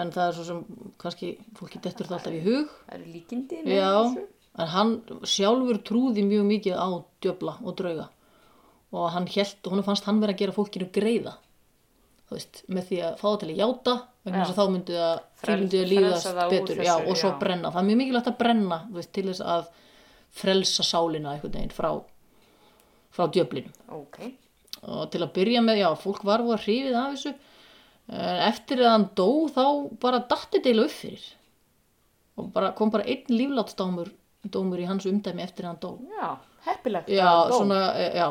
[0.00, 0.64] en það er svo sem
[0.98, 1.30] kannski
[1.60, 2.74] fólki dettur það alltaf í hug.
[2.88, 3.60] Það eru líkindi
[4.56, 4.92] en hann
[5.28, 6.88] sjálfur trúði mjög mikið á
[7.22, 8.06] djöfla og drauga
[8.96, 11.36] og hann held, hann fannst hann vera að gera fólkinu greiða.
[12.26, 13.92] Þú veist, með því að fá það til að játa
[14.26, 14.42] vegna Já.
[14.42, 17.36] þess að þá myndi það, því það frelsa líðast betur já, þessu, og svo já.
[17.42, 17.70] brenna.
[17.70, 19.68] Það er mjög mikilvægt að brenna þú veist, til þess að
[20.36, 21.90] frelsa sálina einhvern veginn frá,
[23.14, 23.76] frá djöflinum.
[23.94, 24.18] Ok.
[24.86, 27.34] Og til að byrja með, já, fólk var að hrifið af þessu.
[28.46, 29.64] Eftir að hann dó þá
[30.02, 31.28] bara datti deila upp fyrir.
[32.36, 34.10] Og bara, kom bara einn líflátsdómur
[34.52, 35.94] dómur í hans umdæmi eftir að hann dó.
[36.10, 37.08] Já, heppilegt.
[37.10, 38.28] Já, að svona, e, já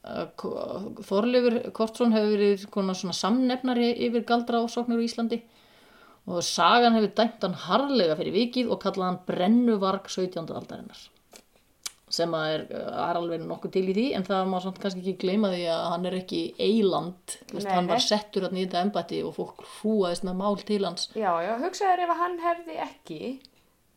[0.00, 5.42] Þorleifur Kortsson hefur verið svona, svona samnefnari yfir galdra ásóknir á Íslandi
[6.30, 10.46] og sagan hefur dæmt hann harðlega fyrir vikið og kallað hann brennuvarg 17.
[10.48, 11.08] aldarinnar
[12.10, 15.52] sem er, er alveg nokkuð til í því en það má samt kannski ekki gleyma
[15.52, 17.36] því að hann er ekki eiland,
[17.68, 21.52] hann var settur í þetta embætti og fólk hrúaðist með mál til hans Já, já,
[21.62, 23.20] hugsaður ef hann hefði ekki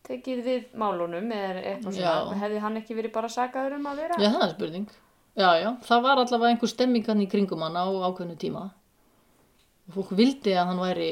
[0.07, 4.19] tekið við málunum eða eitthvað svona, hefði hann ekki verið bara sagaður um að vera?
[4.19, 4.87] Já, það er spurning.
[5.33, 8.67] Já, já, það var allavega einhver stemming hann í kringum hann á ákveðnu tíma.
[9.89, 11.07] Og fólk vildi að hann væri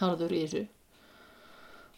[0.00, 0.62] harður í þessu.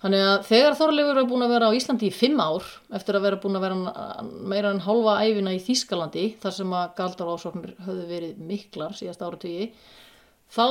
[0.01, 2.65] Þannig að þegar Þorleifur er búin að vera á Íslandi í fimm ár,
[2.97, 6.95] eftir að vera búin að vera meira en hálfa æfina í Þýskalandi, þar sem að
[6.97, 9.69] galdar ásóknir höfðu verið miklar síðast áratugi,
[10.51, 10.65] þá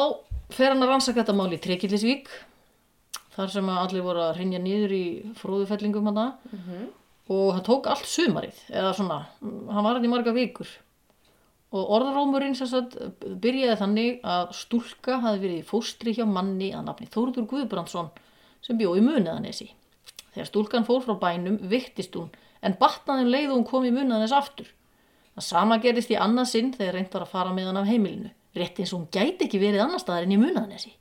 [0.50, 2.34] fer hann að rannsaka þetta mál í Trekillisvík,
[3.38, 5.06] þar sem að allir voru að hreinja niður í
[5.38, 6.24] fróðufellingum hann
[7.30, 10.68] og hann tók allt sumarið eða svona, hann var hann í marga vikur
[11.70, 17.10] og orðarómurinn sem sagt byrjaði þannig að stúlka hafi verið fóstri hjá manni að nafni
[17.14, 18.10] Þórður Guðbrandsson
[18.66, 19.70] sem bjó í muniðanesi
[20.34, 22.32] þegar stúlkan fór frá bænum viktist hún
[22.66, 24.68] en batnaði leið og hún kom í muniðanes aftur.
[25.38, 28.34] Það sama gerist í annað sinn þegar reynd var að fara með hann af heimilinu
[28.58, 30.96] rétt eins og hún gæti ekki verið annar staðar en í muniðanesi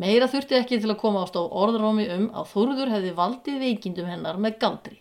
[0.00, 4.10] meira þurfti ekki til að koma ást á orðarómi um að Þórður hefði valdið veikindum
[4.10, 4.98] hennar með galdri.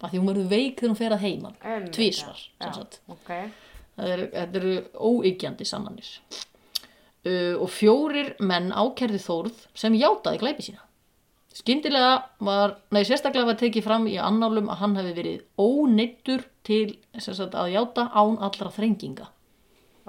[0.00, 1.24] Af því hún verður veik þegar hún fer að
[1.64, 3.00] Einmitt, tvísvar sem sagt.
[3.08, 3.69] Ok, Það
[4.00, 4.76] er, þetta eru
[5.10, 6.12] óyggjandi sannanir
[7.26, 10.86] uh, og fjórir menn ákerði Þórð sem játaði glæpi sína
[11.60, 12.14] skyndilega
[12.46, 17.56] var, nei sérstaklega var tekið fram í annálum að hann hefði verið óneittur til sagt,
[17.58, 19.26] að játa án allra þrenginga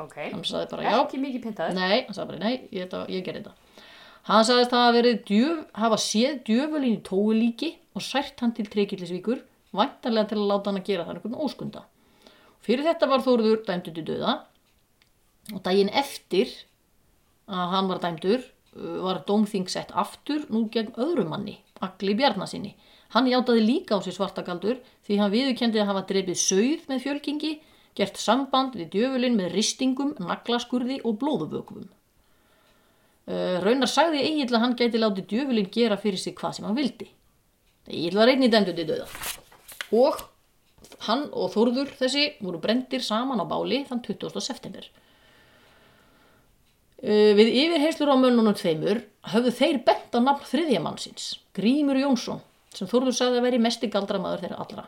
[0.06, 0.18] ok.
[0.32, 1.78] hann sagði bara já, Ekki mikið pyntaður.
[1.78, 3.88] Nei, hann sagði bara, nei, ég, þetta, ég gerði þetta.
[4.30, 9.42] Hann sagðist hafa verið djöf, hafa séð djöfulinn í tóulíki og sært hann til treykillisvíkur,
[9.76, 11.84] væntanlega til að láta hann að gera það einhvern óskunda.
[12.66, 14.38] Fyrir þetta var Þórður dæmdur til döða
[15.52, 16.52] og daginn eftir
[17.50, 22.76] að hann var dæmdur uh, var dómþing sett aftur nú gegn öðrum manni, Agli Bjarnasinni.
[23.12, 27.56] Hann játaði líka á sér svartakaldur því hann viðurkendi að hafa drepið sauð með fjölkingi,
[27.98, 31.90] gert samband við djöfulinn með ristingum, naglaskurði og blóðuvökvum.
[33.28, 36.78] Uh, raunar sagði Egil að hann gæti látið djöfulinn gera fyrir sig hvað sem hann
[36.78, 37.10] vildi.
[37.90, 39.10] Egil var einnig dæmdur til döða.
[39.98, 40.22] Og
[41.08, 44.42] hann og Þórður þessi voru brendir saman á báli þann 20.
[44.44, 44.88] september.
[47.02, 49.02] Uh, við yfirheyslur á mönnunum tveimur
[49.34, 52.44] höfðu þeir bent á nafn þriðjamannsins, Grímur Jónsson,
[52.76, 54.84] sem Þórður sagði að veri mesti galdramaður þeirra allra.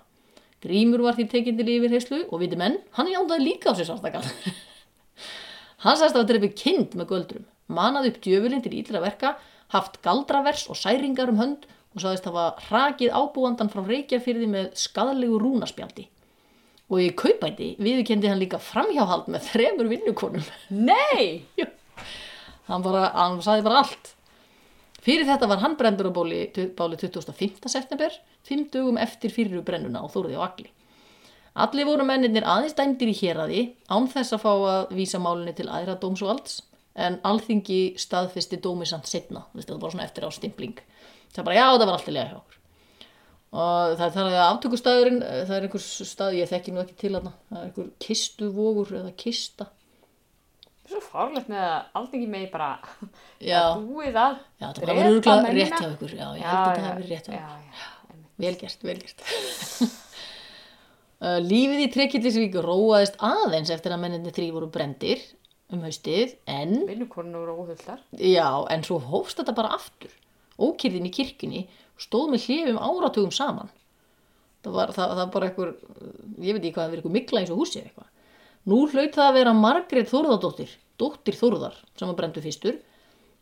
[0.63, 4.23] Grímur var því tekinn til yfirheyslu og viti menn, hann jándaði líka á sér svartakall.
[5.83, 9.33] hann sagðist að hafa drefið kind með göldrum, manað upp djöfulinn til íllra verka,
[9.73, 15.39] haft galdravers og særingar um hönd og sagðist hafa hrakið ábúandan frá reykjarfyrði með skadalegu
[15.41, 16.07] rúnaspjaldi.
[16.91, 20.43] Og í kaupæti viðkendi hann líka framhjáhald með þremur vinnukonum.
[20.69, 21.45] Nei!
[22.69, 24.13] Hann bara, hann sagði bara allt
[25.03, 26.45] fyrir þetta var hann brendur á báli,
[26.77, 27.67] báli 25.
[27.67, 28.15] september
[28.47, 30.69] fimm dögum eftir fyrir brennuna og þóruði á agli
[31.65, 35.67] allir voru mennirnir aðeins dæmdir í héraði án þess að fá að vísa málinni til
[35.67, 36.61] æðra dómsvalds
[36.95, 40.31] en alþingi staðfisti dómi samt setna þetta var bara svona eftir á
[41.35, 42.59] það bara já það var alltaf lega hjá okkur
[43.53, 47.13] og það er talað að aftökustæðurinn það er einhver stað, ég þekki nú ekki til
[47.19, 49.69] hana það er einhver kistuvogur eða kista
[50.83, 52.65] Svo fárlegt með að aldrei megi bara
[53.49, 53.61] Já.
[53.69, 55.53] að búið að Já, það var mennina.
[55.55, 56.15] rétt hjá ykkur.
[56.17, 57.77] Já, ég held að það verið rétt hjá já, ykkur.
[57.77, 57.85] já,
[58.17, 58.25] já.
[58.43, 59.23] Vel gert, vel gert.
[61.23, 65.21] Uh, Lífið í Trekillisvík róaðist aðeins eftir að menninni þrý voru brendir
[65.71, 68.01] um haustið, en, Vinnukonur og óhuldar.
[68.19, 70.11] já, en svo hófst þetta bara aftur.
[70.63, 71.63] Ókyrðin í kirkjunni
[72.01, 73.71] stóð með hlifum áratugum saman.
[74.63, 75.73] Það var, það, það bara einhver,
[76.39, 78.09] ég veit ekki hvað, það verið einhver mikla eins og húsið eitthvað.
[78.71, 82.77] Nú hlaut það að vera Margrét Þórðardóttir, dóttir Þórðar, sem var brendu fyrstur.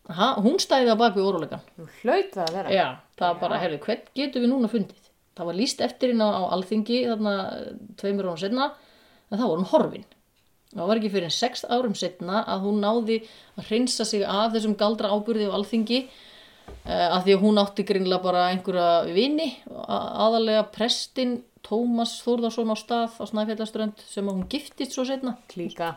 [0.09, 1.67] Ha, hún stæði að bak við órólegan.
[2.01, 2.73] Hlaut það að vera.
[2.73, 2.87] Já,
[3.21, 5.11] það var bara, herðu, hvern getum við núna fundið?
[5.37, 7.69] Það var líst eftir hérna á alþingi þarna eh,
[8.01, 8.71] tveimur árum setna
[9.31, 10.09] en var hún horfin.
[10.71, 13.21] Það var ekki fyrir en sex árum setna að hún náði
[13.59, 16.01] að hreinsa sig af þessum galdra ábyrði á alþingi
[16.85, 23.19] að því að hún átti greinlega bara einhverja vini, aðalega prestin Tómas Þórðarsson á stað
[23.21, 25.95] á Snæfjallaströnd sem hún giftist svo setna Klíka.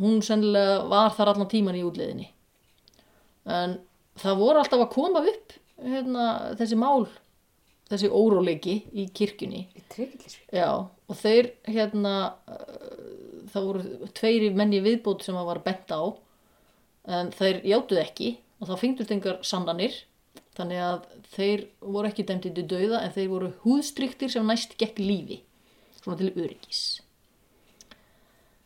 [0.00, 2.28] hún sennilega var þar allan tíman í útleðinni
[3.48, 3.78] en
[4.20, 6.26] það voru alltaf að koma upp hérna,
[6.60, 7.08] þessi mál
[7.92, 9.66] þessi óróleiki í kirkjunni.
[10.52, 12.14] Já, og þeir hérna
[12.48, 16.02] uh, það voru tveiri menni viðbót sem að var bent á
[17.12, 18.30] en þeir játuð ekki
[18.62, 19.96] og þá fengdust engar sannanir
[20.56, 25.00] þannig að þeir voru ekki dæmtið til dauða en þeir voru húðstryktir sem næst gekk
[25.02, 25.40] lífi
[25.98, 26.82] svona til öryggis.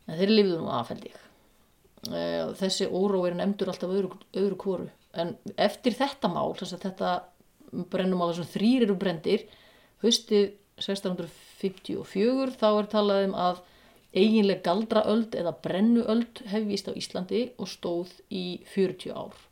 [0.07, 1.23] En þeir lifðu nú ég.
[2.07, 6.85] Eh, þessi óró er nefndur alltaf öðru, öðru kvoru en eftir þetta mál þess að
[6.87, 7.13] þetta
[7.93, 9.47] brennumál þessum þrýr eru brendir
[10.05, 13.63] haustið 1654 þá er talað um að
[14.17, 19.46] eiginleg galdraöld eða brennuöld hefjist á Íslandi og stóð í 40 ár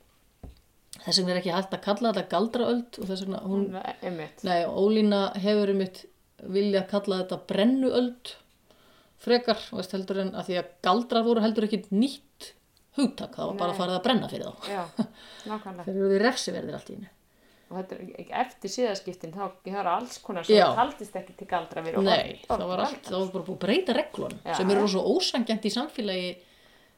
[1.05, 3.67] þess vegna er ekki hægt að kalla þetta galdraöld og þess vegna hún.
[4.49, 6.05] Nei, Ólína hefur um mitt
[6.45, 8.35] vilja kalla þetta brennuöld
[9.25, 12.51] frekar, veist, heldur en að því að galdrar voru heldur ekki nýtt
[12.99, 13.79] hugtak, það var bara Nei.
[13.81, 14.67] farið að brenna fyrir þá.
[14.71, 14.83] Já,
[15.51, 15.87] nákvæmlega.
[15.87, 17.13] Þeir eru við refsiverðir allt í henni.
[17.65, 20.67] Og þetta er eftir síðaskiptin, þá það er alls konar Já.
[20.69, 21.97] sem haldist ekki til galdra við.
[21.99, 24.53] og Nei, það var allt, það var bara búið að breyta reglun Já.
[24.61, 26.29] sem eru svo ósangjant í samfélagi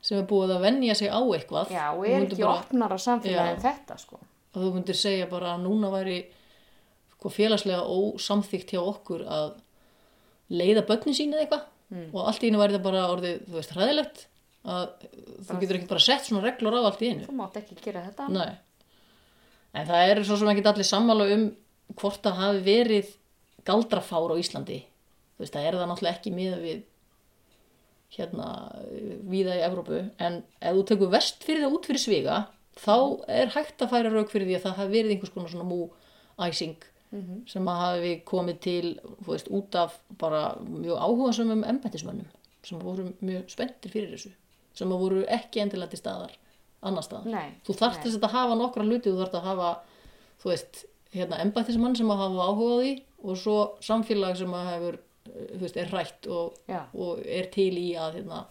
[0.07, 1.71] sem er búið að venja sig á eitthvað.
[1.75, 3.55] Já, og er ekki bara, opnara samfélagi Já.
[3.57, 4.21] en þetta, sko.
[4.55, 6.19] Og þú myndir segja bara að núna væri
[7.17, 9.57] sko, félagslega ósamþygt hjá okkur að
[10.57, 12.09] leiða börnin sín eða eitthvað Hmm.
[12.11, 14.23] og allt í einu væri það bara orðið, þú veist, hræðilegt
[14.67, 14.87] að
[15.47, 17.27] þú getur ekki bara sett svona reglur á allt í einu.
[17.29, 18.27] Þú mátt ekki gera þetta.
[18.35, 18.57] Nei.
[19.73, 21.45] En það er svo sem ekki allir sammála um
[21.95, 23.13] hvort það hafi verið
[23.71, 24.81] galdrafár á Íslandi.
[25.37, 26.83] Þú veist, það er það náttúrulega ekki miða við
[28.15, 28.49] hérna
[29.27, 30.03] víða í Evrópu.
[30.23, 32.39] En ef þú tekur vest fyrir það út fyrir sviga,
[32.79, 32.97] þá
[33.29, 36.93] er hægt að færa rauk fyrir því að það hafi verið einhvers konar svona mú-æsing
[37.49, 38.89] sem að hafi komið til,
[39.25, 42.27] veist, út af bara mjög áhugasumum embættismönnum
[42.67, 44.33] sem voru mjög spenntir fyrir þessu.
[44.77, 46.35] Sem voru ekki endilega til staðar
[46.87, 47.31] annar staðar.
[47.33, 49.71] Nei, Þú þarft þess að hafa nokkra hluti, þú þarft að hafa,
[50.43, 50.83] þú veist,
[51.15, 52.93] hérna embættismann sem að hafa áhuga á því
[53.27, 54.99] og svo samfélag sem að hefur,
[55.61, 56.59] veist, er hrætt og,
[56.95, 58.45] og er til í að, hérna,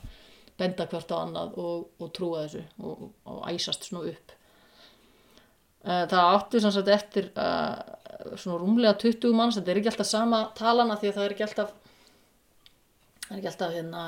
[0.58, 4.32] benda hvert á annað og, og trúa þessu og, og æsast svona upp.
[5.86, 7.76] Eh, Það áttu sem sagt eftir uh,
[8.40, 11.46] svona rúmlega 20 manns, þetta er ekki alltaf sama talana því að það er ekki
[11.48, 11.74] alltaf,
[13.28, 14.04] það er ekki alltaf hérna,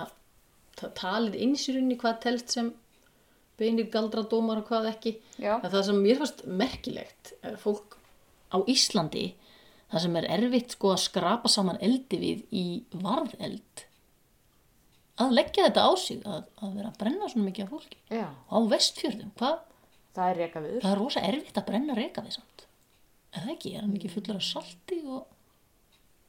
[0.80, 2.72] ta- talið eins í rauninni hvað telst sem
[3.57, 5.15] beinir galdradómar og hvað ekki.
[5.65, 7.95] Það sem mér fannst merkilegt, er fólk
[8.53, 9.28] á Íslandi,
[9.92, 13.86] það sem er erfitt sko að skrapa saman eldi við í varðeld,
[15.18, 18.00] að leggja þetta á sig, að, að vera að brenna svona mikið af fólki.
[18.14, 18.28] Já.
[18.30, 19.58] Á vestfjörðum, hvað?
[20.18, 20.82] Það er reka viður.
[20.84, 22.58] það er rosa erfitt að brenna reka við samt
[23.38, 25.26] er það ekki, er hann ekki fullur af salti og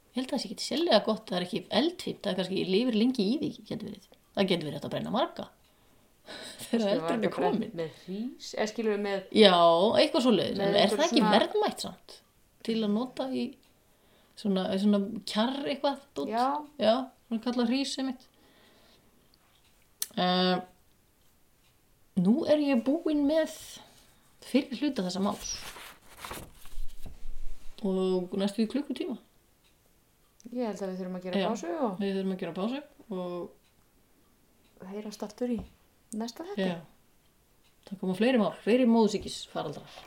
[0.09, 2.65] ég held að það sé ekki sérlega gott það er ekki eldfipt, það er kannski
[2.69, 5.47] lifir lengi í því getur verið, það getur verið að brenna marga
[6.69, 9.53] þegar eldurinn er komin Með hrís, eða skilur við með, já,
[10.01, 12.17] eitthvað svo leiðis, en er það ekki verðmætt samt
[12.65, 13.45] til að nota í
[14.39, 14.99] svona, svona
[15.29, 16.27] kjarr eitthvað dót?
[16.31, 16.45] já,
[16.81, 16.95] Já,
[17.27, 18.25] svona kallað hrís sem mitt.
[20.19, 20.57] Uh,
[22.19, 23.53] nú er ég búinn með
[24.49, 25.53] fyrir hluta þessa máls.
[27.87, 29.15] Og næstu í klukkutíma.
[30.51, 31.47] ég held að við þurfum að gera Já.
[31.51, 32.79] pásu og Við þurfum að gera pásu
[33.09, 35.59] og heyrast aftur í
[36.17, 36.65] næsta þetta.
[36.65, 36.77] já,
[37.87, 39.97] það koma fleiri mál, fleiri móðsíkis faraldrar.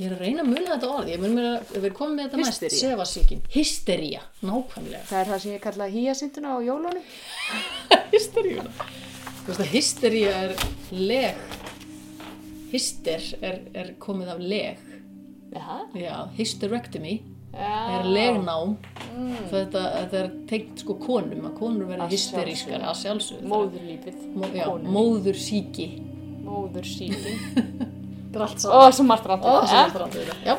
[0.00, 2.14] Ég er að reyna að muna þetta orð, ég mun mér að við erum komið
[2.16, 2.80] með þetta næst, Hystería.
[2.80, 5.02] sefasíkin, hystería, nákvæmlega.
[5.10, 7.04] Það er það sem ég kallaði hýjasinduna á jólunum.
[8.14, 8.70] hysteríuna
[9.40, 10.54] þú veist að hystería er
[10.92, 11.42] leg
[12.70, 14.86] hyster er, er komið af leg
[15.50, 15.66] Já.
[15.98, 17.16] já, hysterectomy
[17.50, 17.70] Já.
[17.98, 18.76] er legnám
[19.50, 24.20] þetta, þetta er tengt sko konum að konur verða hysterískar að sjálfsögðu Móðurlífið.
[24.38, 25.88] Mó, já, móður síki
[26.46, 27.90] Móður síkin.
[28.30, 28.74] Det er alt sånn.
[28.76, 29.42] Å, så margt rart.
[29.42, 29.74] Å, så.
[30.46, 30.56] Ja.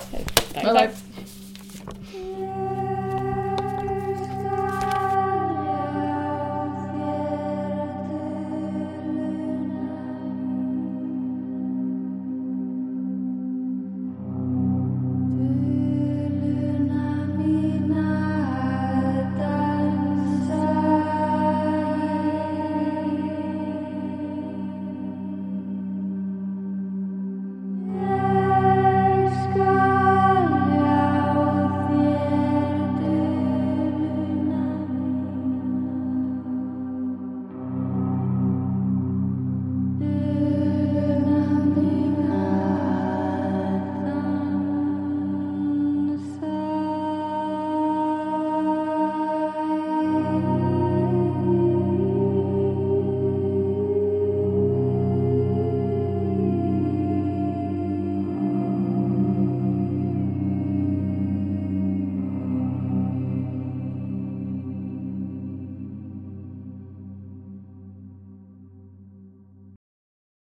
[0.51, 0.99] Takk, takk.